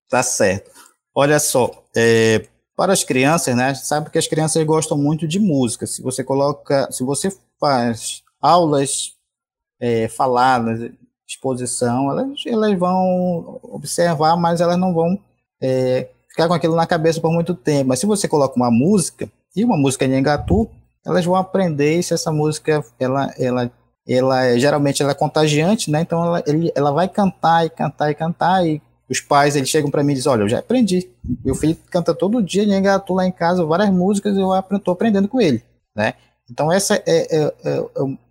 Tá 0.10 0.24
certo. 0.24 0.72
Olha 1.14 1.40
só, 1.40 1.86
é, 1.96 2.48
para 2.76 2.94
as 2.94 3.04
crianças, 3.04 3.56
né? 3.56 3.76
Sabe 3.76 4.10
que 4.10 4.18
as 4.18 4.26
crianças 4.26 4.64
gostam 4.64 4.98
muito 4.98 5.28
de 5.28 5.38
música. 5.38 5.86
Se 5.86 6.02
você 6.02 6.24
coloca, 6.24 6.92
se 6.92 7.04
você 7.04 7.30
faz 7.60 8.24
aulas 8.42 9.14
é, 9.80 10.08
faladas, 10.08 10.90
exposição, 11.28 12.10
elas, 12.10 12.42
elas 12.48 12.80
vão 12.80 13.60
observar, 13.64 14.36
mas 14.36 14.62
elas 14.62 14.78
não 14.78 14.94
vão 14.94 15.20
é, 15.62 16.08
ficar 16.40 16.48
com 16.48 16.54
aquilo 16.54 16.76
na 16.76 16.88
cabeça 16.88 17.20
por 17.20 17.32
muito 17.32 17.54
tempo. 17.54 17.90
Mas 17.90 18.00
se 18.00 18.06
você 18.06 18.28
coloca 18.28 18.56
uma 18.56 18.72
música, 18.72 19.30
e 19.56 19.66
uma 19.66 19.78
música 19.78 20.06
em 20.06 20.16
Engatu, 20.16 20.70
elas 21.06 21.26
vão 21.26 21.36
aprender 21.36 22.02
se 22.02 22.14
essa 22.14 22.32
música, 22.32 22.84
ela, 23.00 23.34
ela, 23.38 23.72
ela 24.08 24.58
geralmente 24.58 25.02
ela 25.02 25.12
é 25.12 25.16
contagiante, 25.16 25.92
né? 25.92 26.02
Então 26.02 26.24
ela, 26.24 26.44
ele, 26.48 26.72
ela 26.76 26.92
vai 26.92 27.10
cantar 27.10 27.66
e 27.66 27.70
cantar 27.70 28.12
e 28.12 28.16
cantar 28.16 28.66
e 28.66 28.82
os 29.10 29.20
pais 29.20 29.56
eles 29.56 29.70
chegam 29.70 29.90
para 29.90 30.04
mim 30.04 30.14
e 30.14 30.16
dizem, 30.16 30.32
olha, 30.32 30.44
eu 30.44 30.50
já 30.50 30.60
aprendi. 30.60 31.10
Meu 31.44 31.56
filho 31.56 31.76
canta 31.90 32.14
todo 32.14 32.44
dia 32.44 32.64
em 32.64 32.74
Engatu 32.74 33.14
lá 33.14 33.26
em 33.26 33.32
casa, 33.32 33.66
várias 33.66 33.90
músicas, 33.90 34.38
eu 34.38 34.52
estou 34.78 34.94
aprendendo 34.94 35.28
com 35.28 35.42
ele, 35.42 35.64
né? 35.96 36.14
Então, 36.50 36.72
essa 36.72 36.96
é, 36.96 37.04
é, 37.06 37.54
é, 37.64 37.84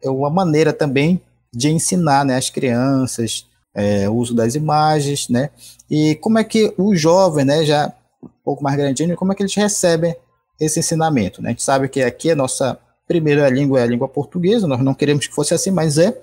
é, 0.02 0.10
uma 0.10 0.30
maneira 0.30 0.72
também 0.72 1.20
de 1.52 1.68
ensinar 1.70 2.24
né, 2.24 2.36
as 2.36 2.50
crianças 2.50 3.46
é, 3.74 4.08
uso 4.08 4.34
das 4.34 4.56
imagens, 4.56 5.28
né? 5.28 5.50
E 5.88 6.16
como 6.16 6.38
é 6.38 6.44
que 6.44 6.74
o 6.76 6.96
jovem, 6.96 7.44
né, 7.44 7.64
já 7.64 7.92
um 8.22 8.28
pouco 8.44 8.62
mais 8.62 8.76
grandinho, 8.76 9.16
como 9.16 9.32
é 9.32 9.34
que 9.34 9.42
eles 9.42 9.54
recebem 9.54 10.14
esse 10.60 10.80
ensinamento, 10.80 11.40
né? 11.40 11.50
A 11.50 11.52
gente 11.52 11.62
sabe 11.62 11.88
que 11.88 12.02
aqui 12.02 12.30
a 12.30 12.36
nossa 12.36 12.78
primeira 13.06 13.48
língua 13.48 13.80
é 13.80 13.82
a 13.84 13.86
língua 13.86 14.08
portuguesa, 14.08 14.66
nós 14.66 14.80
não 14.80 14.94
queremos 14.94 15.26
que 15.26 15.34
fosse 15.34 15.54
assim, 15.54 15.70
mas 15.70 15.98
é. 15.98 16.20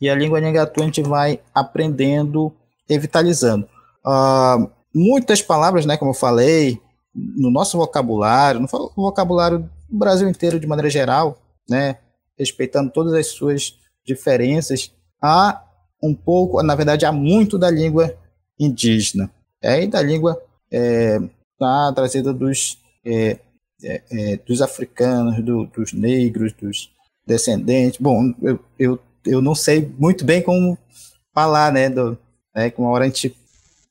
E 0.00 0.10
a 0.10 0.14
língua 0.14 0.40
Nhangatu 0.40 0.82
a 0.82 0.84
gente 0.84 1.02
vai 1.02 1.40
aprendendo, 1.54 2.52
revitalizando. 2.88 3.66
Uh, 4.04 4.70
muitas 4.94 5.40
palavras, 5.40 5.86
né, 5.86 5.96
como 5.96 6.10
eu 6.10 6.14
falei, 6.14 6.80
no 7.14 7.50
nosso 7.50 7.78
vocabulário, 7.78 8.60
no 8.60 8.68
vocabulário 8.94 9.68
o 9.90 9.96
Brasil 9.96 10.28
inteiro 10.28 10.60
de 10.60 10.66
maneira 10.66 10.90
geral, 10.90 11.38
né, 11.68 11.96
respeitando 12.38 12.90
todas 12.90 13.14
as 13.14 13.28
suas 13.28 13.74
diferenças, 14.04 14.92
há 15.22 15.62
um 16.02 16.14
pouco, 16.14 16.62
na 16.62 16.74
verdade, 16.74 17.06
há 17.06 17.12
muito 17.12 17.58
da 17.58 17.70
língua 17.70 18.14
indígena, 18.58 19.30
é, 19.62 19.82
e 19.82 19.86
da 19.86 20.02
língua 20.02 20.40
é, 20.70 21.18
tá, 21.58 21.92
trazida 21.94 22.32
dos, 22.32 22.78
é, 23.04 23.38
é, 23.82 24.02
é, 24.10 24.36
dos 24.36 24.62
africanos, 24.62 25.42
do, 25.44 25.66
dos 25.66 25.92
negros, 25.92 26.52
dos 26.52 26.90
descendentes. 27.26 28.00
Bom, 28.00 28.32
eu, 28.42 28.60
eu, 28.78 28.98
eu 29.24 29.42
não 29.42 29.54
sei 29.54 29.92
muito 29.98 30.24
bem 30.24 30.42
como 30.42 30.78
falar, 31.34 31.72
né, 31.72 31.88
do, 31.90 32.18
né, 32.54 32.70
que 32.70 32.80
uma 32.80 32.90
hora 32.90 33.04
a 33.04 33.08
gente, 33.08 33.36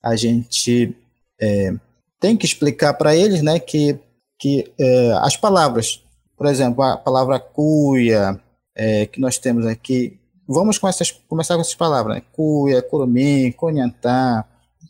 a 0.01 0.15
gente 0.15 0.95
é, 1.39 1.73
tem 2.19 2.36
que 2.36 2.45
explicar 2.45 2.93
para 2.93 3.15
eles, 3.15 3.41
né, 3.41 3.60
que 3.60 3.99
que 4.38 4.71
é, 4.80 5.12
as 5.21 5.38
palavras, 5.38 6.04
por 6.38 6.47
exemplo, 6.47 6.84
a 6.84 6.97
palavra 6.97 7.39
cuia, 7.39 8.39
é, 8.75 9.06
que 9.06 9.19
nós 9.19 9.38
temos 9.38 9.65
aqui, 9.65 10.19
vamos 10.47 10.78
com 10.78 10.88
essas, 10.88 11.12
começar 11.12 11.56
com 11.56 11.62
essas 11.62 11.75
palavras, 11.75 12.17
né? 12.17 12.23
cuia, 12.34 12.82
curumim, 12.82 13.51
conhantá, 13.51 14.45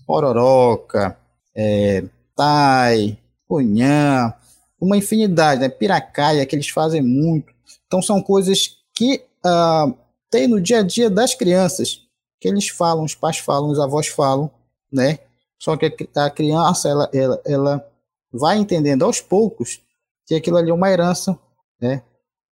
pororoca, 0.05 1.17
é, 1.55 2.03
tai, 2.35 3.17
cunhã, 3.47 4.33
uma 4.79 4.97
infinidade, 4.97 5.61
né? 5.61 5.69
piracaia, 5.69 6.45
que 6.45 6.55
eles 6.55 6.69
fazem 6.69 7.01
muito. 7.01 7.53
Então 7.87 8.01
são 8.01 8.21
coisas 8.21 8.77
que 8.93 9.23
ah, 9.43 9.91
tem 10.29 10.47
no 10.47 10.59
dia 10.59 10.79
a 10.79 10.83
dia 10.83 11.09
das 11.09 11.33
crianças, 11.33 12.01
que 12.39 12.47
eles 12.47 12.67
falam, 12.67 13.03
os 13.03 13.15
pais 13.15 13.37
falam, 13.37 13.69
os 13.69 13.79
avós 13.79 14.07
falam, 14.07 14.51
né? 14.91 15.19
Só 15.57 15.77
que 15.77 15.93
a 16.15 16.29
criança, 16.29 16.89
ela, 16.89 17.09
ela, 17.13 17.41
ela 17.45 17.87
vai 18.31 18.57
entendendo 18.57 19.05
aos 19.05 19.21
poucos 19.21 19.81
que 20.25 20.35
aquilo 20.35 20.57
ali 20.57 20.69
é 20.69 20.73
uma 20.73 20.91
herança 20.91 21.37
né, 21.79 22.01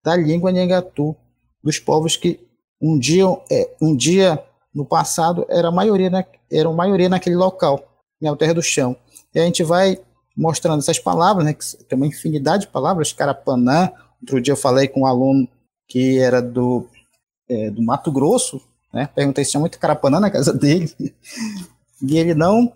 da 0.04 0.16
língua 0.16 0.52
Nhangatu, 0.52 1.16
dos 1.62 1.78
povos 1.78 2.16
que 2.16 2.40
um 2.80 2.98
dia, 2.98 3.24
é, 3.50 3.70
um 3.80 3.96
dia 3.96 4.42
no 4.74 4.84
passado 4.84 5.46
era 5.48 5.70
maioria, 5.70 6.10
na, 6.10 6.24
era 6.50 6.68
a 6.68 6.72
maioria 6.72 7.08
naquele 7.08 7.36
local, 7.36 7.84
na 8.20 8.30
né, 8.30 8.36
Terra 8.36 8.54
do 8.54 8.62
Chão. 8.62 8.96
E 9.34 9.40
a 9.40 9.44
gente 9.44 9.62
vai 9.62 9.98
mostrando 10.36 10.80
essas 10.80 10.98
palavras, 10.98 11.44
né, 11.44 11.52
que 11.52 11.84
tem 11.84 11.96
uma 11.96 12.06
infinidade 12.06 12.66
de 12.66 12.72
palavras, 12.72 13.12
carapanã. 13.12 13.90
Outro 14.20 14.40
dia 14.40 14.52
eu 14.52 14.56
falei 14.56 14.88
com 14.88 15.00
um 15.00 15.06
aluno 15.06 15.48
que 15.88 16.18
era 16.18 16.40
do, 16.40 16.86
é, 17.48 17.70
do 17.70 17.82
Mato 17.82 18.10
Grosso, 18.10 18.60
né, 18.92 19.08
perguntei 19.14 19.44
se 19.44 19.50
tinha 19.50 19.60
muito 19.60 19.78
carapanã 19.78 20.20
na 20.20 20.30
casa 20.30 20.52
dele, 20.52 20.90
e 22.00 22.18
ele 22.18 22.34
não 22.34 22.72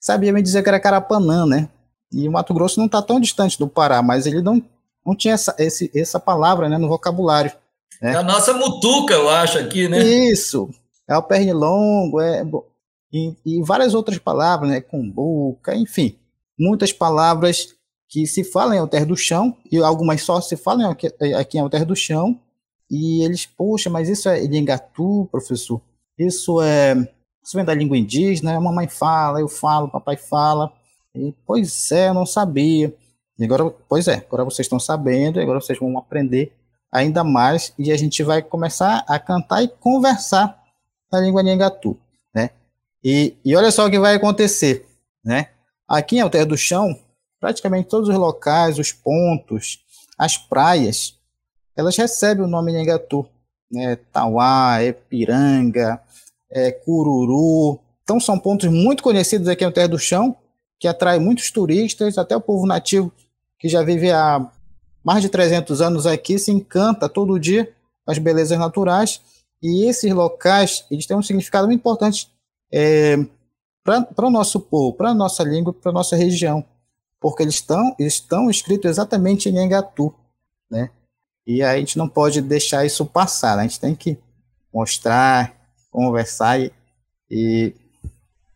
sabia 0.00 0.32
me 0.32 0.42
dizer 0.42 0.62
que 0.62 0.68
era 0.68 0.80
carapanã, 0.80 1.44
né? 1.44 1.68
E 2.10 2.26
o 2.26 2.32
Mato 2.32 2.54
Grosso 2.54 2.78
não 2.78 2.86
está 2.86 3.02
tão 3.02 3.20
distante 3.20 3.58
do 3.58 3.68
Pará, 3.68 4.02
mas 4.02 4.26
ele 4.26 4.40
não, 4.40 4.62
não 5.04 5.14
tinha 5.14 5.34
essa, 5.34 5.54
esse, 5.58 5.90
essa 5.94 6.18
palavra 6.18 6.68
né, 6.68 6.78
no 6.78 6.88
vocabulário. 6.88 7.52
Né? 8.00 8.12
É 8.12 8.16
a 8.16 8.22
nossa 8.22 8.54
mutuca, 8.54 9.12
eu 9.12 9.28
acho, 9.28 9.58
aqui, 9.58 9.88
né? 9.88 10.02
Isso. 10.02 10.70
É 11.06 11.16
o 11.16 11.22
pernilongo, 11.22 12.20
é, 12.20 12.44
e, 13.12 13.34
e 13.44 13.62
várias 13.62 13.94
outras 13.94 14.18
palavras, 14.18 14.70
né? 14.70 14.80
Cumbuca, 14.80 15.74
enfim. 15.74 16.16
Muitas 16.58 16.92
palavras 16.92 17.74
que 18.08 18.26
se 18.26 18.42
falam 18.42 18.74
em 18.74 18.78
Alter 18.78 19.06
do 19.06 19.16
Chão, 19.16 19.56
e 19.70 19.78
algumas 19.78 20.22
só 20.22 20.40
se 20.40 20.56
falam 20.56 20.90
aqui, 20.90 21.06
aqui 21.36 21.58
em 21.58 21.60
Alter 21.60 21.84
do 21.84 21.94
Chão, 21.94 22.38
e 22.90 23.22
eles, 23.22 23.44
poxa, 23.44 23.90
mas 23.90 24.08
isso 24.08 24.28
é 24.28 24.40
Lingatu, 24.46 25.28
professor? 25.30 25.80
Isso 26.18 26.60
é. 26.62 26.94
Isso 27.42 27.56
vem 27.56 27.64
da 27.64 27.74
língua 27.74 27.96
indígena, 27.96 28.56
a 28.56 28.60
mamãe 28.60 28.88
fala, 28.88 29.40
eu 29.40 29.48
falo, 29.48 29.88
papai 29.88 30.16
fala. 30.16 30.72
E, 31.14 31.34
pois 31.46 31.90
é, 31.92 32.08
eu 32.08 32.14
não 32.14 32.26
sabia. 32.26 32.94
E 33.38 33.44
agora, 33.44 33.70
pois 33.88 34.08
é, 34.08 34.16
agora 34.16 34.44
vocês 34.44 34.66
estão 34.66 34.80
sabendo, 34.80 35.40
agora 35.40 35.60
vocês 35.60 35.78
vão 35.78 35.96
aprender 35.96 36.52
ainda 36.90 37.22
mais 37.22 37.72
e 37.78 37.92
a 37.92 37.96
gente 37.96 38.22
vai 38.22 38.42
começar 38.42 39.04
a 39.08 39.18
cantar 39.18 39.62
e 39.62 39.68
conversar 39.68 40.58
na 41.12 41.20
língua 41.20 41.42
Nhangatu, 41.42 41.96
né? 42.34 42.50
E, 43.02 43.36
e 43.44 43.56
olha 43.56 43.70
só 43.70 43.86
o 43.86 43.90
que 43.90 43.98
vai 43.98 44.14
acontecer, 44.14 44.86
né? 45.24 45.50
Aqui 45.88 46.16
em 46.16 46.20
Alter 46.20 46.46
do 46.46 46.56
Chão, 46.56 46.98
praticamente 47.40 47.88
todos 47.88 48.08
os 48.08 48.16
locais, 48.16 48.78
os 48.78 48.92
pontos, 48.92 49.80
as 50.18 50.36
praias, 50.36 51.14
elas 51.76 51.96
recebem 51.96 52.44
o 52.44 52.48
nome 52.48 52.72
Nhangatu, 52.72 53.26
né, 53.70 53.96
Tauá, 54.12 54.82
Epiranga, 54.82 56.00
é, 56.50 56.72
Cururu. 56.72 57.78
Então 58.02 58.18
são 58.18 58.38
pontos 58.38 58.68
muito 58.68 59.02
conhecidos 59.02 59.48
aqui 59.48 59.64
no 59.64 59.72
Terra 59.72 59.88
do 59.88 59.98
Chão, 59.98 60.36
que 60.80 60.88
atrai 60.88 61.18
muitos 61.18 61.50
turistas, 61.50 62.18
até 62.18 62.36
o 62.36 62.40
povo 62.40 62.66
nativo 62.66 63.12
que 63.58 63.68
já 63.68 63.82
vive 63.82 64.10
há 64.10 64.50
mais 65.04 65.22
de 65.22 65.28
300 65.28 65.80
anos 65.80 66.06
aqui 66.06 66.38
se 66.38 66.50
encanta 66.50 67.08
todo 67.08 67.38
dia 67.38 67.72
com 68.04 68.12
as 68.12 68.18
belezas 68.18 68.58
naturais. 68.58 69.20
E 69.62 69.88
esses 69.88 70.12
locais, 70.12 70.84
eles 70.90 71.06
têm 71.06 71.16
um 71.16 71.22
significado 71.22 71.66
muito 71.66 71.80
importante 71.80 72.28
é, 72.72 73.16
para 73.82 74.26
o 74.26 74.30
nosso 74.30 74.60
povo, 74.60 74.96
para 74.96 75.10
a 75.10 75.14
nossa 75.14 75.42
língua, 75.42 75.72
para 75.72 75.90
a 75.90 75.94
nossa 75.94 76.16
região, 76.16 76.64
porque 77.20 77.42
eles 77.42 77.54
estão, 77.54 77.94
estão 77.98 78.50
escritos 78.50 78.90
exatamente 78.90 79.48
em 79.48 79.58
Engatu, 79.58 80.14
né? 80.70 80.90
E 81.46 81.62
a 81.62 81.78
gente 81.78 81.96
não 81.96 82.08
pode 82.08 82.42
deixar 82.42 82.84
isso 82.84 83.06
passar, 83.06 83.58
a 83.58 83.62
gente 83.62 83.80
tem 83.80 83.94
que 83.94 84.18
mostrar, 84.72 85.54
conversar 85.90 86.60
e, 86.60 86.70
e, 87.30 87.74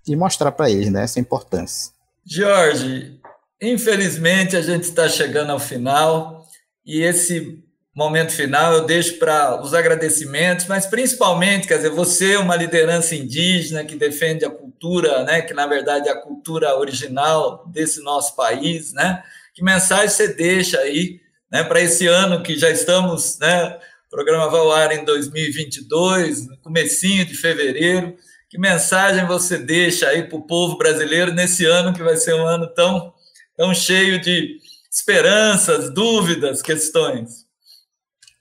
e 0.07 0.14
mostrar 0.14 0.53
para 0.53 0.70
eles 0.70 0.90
né, 0.90 1.05
essa 1.05 1.18
importância. 1.18 1.92
Jorge, 2.25 3.18
infelizmente 3.61 4.57
a 4.57 4.61
gente 4.61 4.85
está 4.85 5.09
chegando 5.09 5.51
ao 5.51 5.59
final 5.59 6.46
e 6.85 7.01
esse 7.01 7.64
momento 7.94 8.33
final 8.33 8.72
eu 8.72 8.87
deixo 8.87 9.18
para 9.18 9.61
os 9.62 9.74
agradecimentos, 9.74 10.66
mas 10.66 10.87
principalmente, 10.87 11.68
quer 11.68 11.76
dizer, 11.76 11.90
você 11.90 12.35
é 12.35 12.38
uma 12.38 12.57
liderança 12.57 13.14
indígena 13.14 13.85
que 13.85 13.94
defende 13.94 14.44
a 14.44 14.50
cultura, 14.50 15.22
né, 15.24 15.42
que 15.42 15.52
na 15.52 15.66
verdade 15.66 16.09
é 16.09 16.12
a 16.12 16.20
cultura 16.20 16.74
original 16.78 17.66
desse 17.66 18.02
nosso 18.02 18.35
país, 18.35 18.92
né? 18.94 19.22
Que 19.55 19.62
mensagem 19.62 20.09
você 20.09 20.28
deixa 20.28 20.78
aí, 20.81 21.20
né, 21.50 21.62
para 21.62 21.83
esse 21.83 22.07
ano 22.07 22.42
que 22.42 22.59
já 22.59 22.70
estamos, 22.70 23.38
né, 23.38 23.78
o 24.07 24.11
programa 24.11 24.48
vai 24.48 24.61
ao 24.61 24.72
ar 24.72 24.92
em 24.92 25.05
2022, 25.05 26.48
no 26.48 26.57
comecinho 26.59 27.26
de 27.26 27.35
fevereiro, 27.35 28.16
que 28.48 28.59
mensagem 28.59 29.26
você 29.26 29.59
deixa 29.59 30.09
aí 30.09 30.22
para 30.22 30.38
o 30.38 30.46
povo 30.46 30.78
brasileiro 30.78 31.33
nesse 31.33 31.66
ano 31.66 31.92
que 31.92 32.02
vai 32.02 32.16
ser 32.16 32.35
um 32.35 32.46
ano 32.46 32.66
tão, 32.74 33.12
tão 33.57 33.74
cheio 33.74 34.18
de 34.18 34.59
esperanças, 34.90 35.92
dúvidas, 35.92 36.62
questões? 36.62 37.41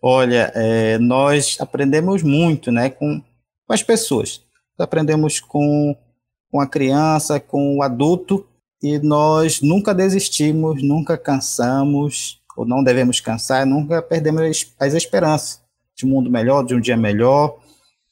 Olha, 0.02 0.52
é, 0.56 0.98
nós 0.98 1.58
aprendemos 1.60 2.24
muito 2.24 2.72
né, 2.72 2.90
com, 2.90 3.22
com 3.68 3.74
as 3.74 3.84
pessoas. 3.84 4.42
Aprendemos 4.78 5.40
com, 5.40 5.96
com 6.52 6.60
a 6.60 6.66
criança, 6.66 7.40
com 7.40 7.78
o 7.78 7.84
adulto, 7.84 8.48
e 8.82 8.98
nós 8.98 9.62
nunca 9.62 9.94
desistimos, 9.94 10.82
nunca 10.82 11.16
cansamos, 11.16 12.42
ou 12.58 12.66
não 12.66 12.84
devemos 12.84 13.20
cansar, 13.20 13.66
nunca 13.66 14.02
perdemos 14.02 14.74
as 14.80 14.94
esperanças 14.96 15.62
de 15.96 16.06
um 16.06 16.10
mundo 16.10 16.32
melhor, 16.32 16.66
de 16.66 16.74
um 16.74 16.82
dia 16.82 16.98
melhor, 16.98 17.60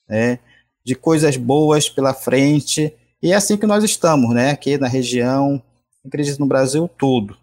né, 0.07 0.37
de 0.85 0.93
coisas 0.93 1.37
boas 1.37 1.89
pela 1.89 2.13
frente. 2.13 2.93
E 3.21 3.31
é 3.31 3.35
assim 3.35 3.57
que 3.57 3.65
nós 3.65 3.83
estamos, 3.83 4.33
né, 4.33 4.51
aqui 4.51 4.77
na 4.77 4.87
região, 4.87 5.61
acredito 6.05 6.39
no 6.39 6.45
Brasil 6.45 6.87
todo. 6.87 7.35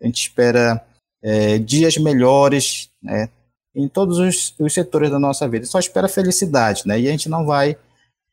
A 0.00 0.06
gente 0.06 0.20
espera 0.20 0.84
é, 1.22 1.58
dias 1.58 1.96
melhores, 1.96 2.90
né, 3.02 3.30
em 3.74 3.88
todos 3.88 4.18
os, 4.18 4.54
os, 4.58 4.72
setores 4.72 5.10
da 5.10 5.18
nossa 5.18 5.48
vida. 5.48 5.66
Só 5.66 5.78
espera 5.78 6.08
felicidade, 6.08 6.82
né? 6.86 7.00
E 7.00 7.08
a 7.08 7.10
gente 7.10 7.28
não 7.28 7.44
vai 7.44 7.76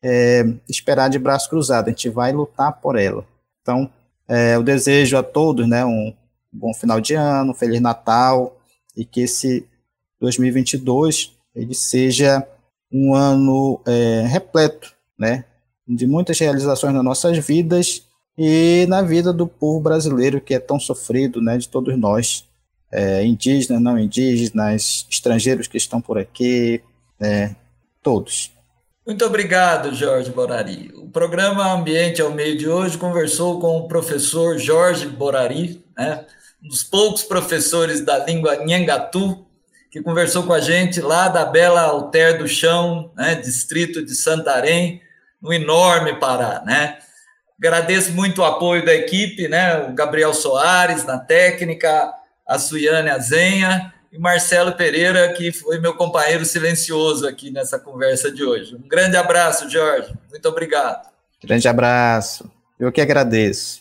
é, 0.03 0.43
esperar 0.69 1.09
de 1.09 1.17
braço 1.17 1.49
cruzado, 1.49 1.87
a 1.87 1.89
gente 1.89 2.09
vai 2.09 2.31
lutar 2.31 2.73
por 2.79 2.97
ela. 2.97 3.25
Então, 3.61 3.89
é, 4.27 4.55
eu 4.55 4.63
desejo 4.63 5.17
a 5.17 5.23
todos, 5.23 5.67
né, 5.67 5.83
um 5.85 6.13
bom 6.51 6.73
final 6.73 6.99
de 6.99 7.13
ano, 7.13 7.51
um 7.51 7.53
feliz 7.55 7.81
Natal 7.81 8.57
e 8.95 9.05
que 9.05 9.21
esse 9.21 9.67
2022 10.19 11.33
ele 11.55 11.73
seja 11.73 12.45
um 12.91 13.13
ano 13.13 13.81
é, 13.85 14.25
repleto, 14.27 14.93
né, 15.17 15.45
de 15.87 16.07
muitas 16.07 16.39
realizações 16.39 16.93
nas 16.93 17.03
nossas 17.03 17.37
vidas 17.37 18.07
e 18.37 18.85
na 18.87 19.01
vida 19.01 19.33
do 19.33 19.45
povo 19.45 19.79
brasileiro 19.79 20.41
que 20.41 20.53
é 20.53 20.59
tão 20.59 20.79
sofrido, 20.79 21.41
né, 21.41 21.57
de 21.57 21.67
todos 21.67 21.97
nós 21.97 22.47
é, 22.91 23.23
indígenas, 23.23 23.81
não 23.81 23.97
indígenas, 23.97 25.05
estrangeiros 25.09 25.67
que 25.67 25.77
estão 25.77 26.01
por 26.01 26.17
aqui, 26.17 26.81
é, 27.19 27.51
todos. 28.03 28.51
Muito 29.05 29.25
obrigado, 29.25 29.95
Jorge 29.95 30.29
Borari. 30.29 30.91
O 30.95 31.09
programa 31.09 31.71
Ambiente 31.73 32.21
ao 32.21 32.31
Meio 32.31 32.57
de 32.57 32.67
hoje 32.67 32.97
conversou 32.97 33.59
com 33.59 33.77
o 33.77 33.87
professor 33.87 34.57
Jorge 34.57 35.07
Borari, 35.07 35.83
né, 35.97 36.25
um 36.63 36.67
dos 36.67 36.83
poucos 36.83 37.23
professores 37.23 38.01
da 38.01 38.19
língua 38.19 38.57
Nhangatu, 38.57 39.45
que 39.89 40.01
conversou 40.01 40.43
com 40.43 40.53
a 40.53 40.59
gente 40.59 41.01
lá 41.01 41.27
da 41.27 41.45
bela 41.45 41.81
Alter 41.81 42.37
do 42.37 42.47
Chão, 42.47 43.11
né, 43.15 43.35
distrito 43.35 44.05
de 44.05 44.13
Santarém, 44.13 45.01
no 45.41 45.51
enorme 45.51 46.19
Pará, 46.19 46.61
né? 46.65 46.99
Agradeço 47.57 48.11
muito 48.13 48.41
o 48.41 48.45
apoio 48.45 48.85
da 48.85 48.93
equipe, 48.93 49.47
né? 49.47 49.87
O 49.87 49.93
Gabriel 49.93 50.33
Soares 50.33 51.03
na 51.03 51.17
técnica, 51.17 52.13
a 52.51 52.59
Suiane 52.59 53.09
Azenha 53.09 53.93
e 54.11 54.19
Marcelo 54.19 54.73
Pereira, 54.73 55.31
que 55.33 55.53
foi 55.53 55.79
meu 55.79 55.95
companheiro 55.95 56.43
silencioso 56.43 57.25
aqui 57.25 57.49
nessa 57.49 57.79
conversa 57.79 58.29
de 58.29 58.43
hoje. 58.43 58.75
Um 58.75 58.87
grande 58.87 59.15
abraço, 59.15 59.69
Jorge. 59.69 60.13
Muito 60.29 60.49
obrigado. 60.49 61.09
Grande 61.41 61.67
abraço. 61.69 62.51
Eu 62.77 62.91
que 62.91 62.99
agradeço. 62.99 63.80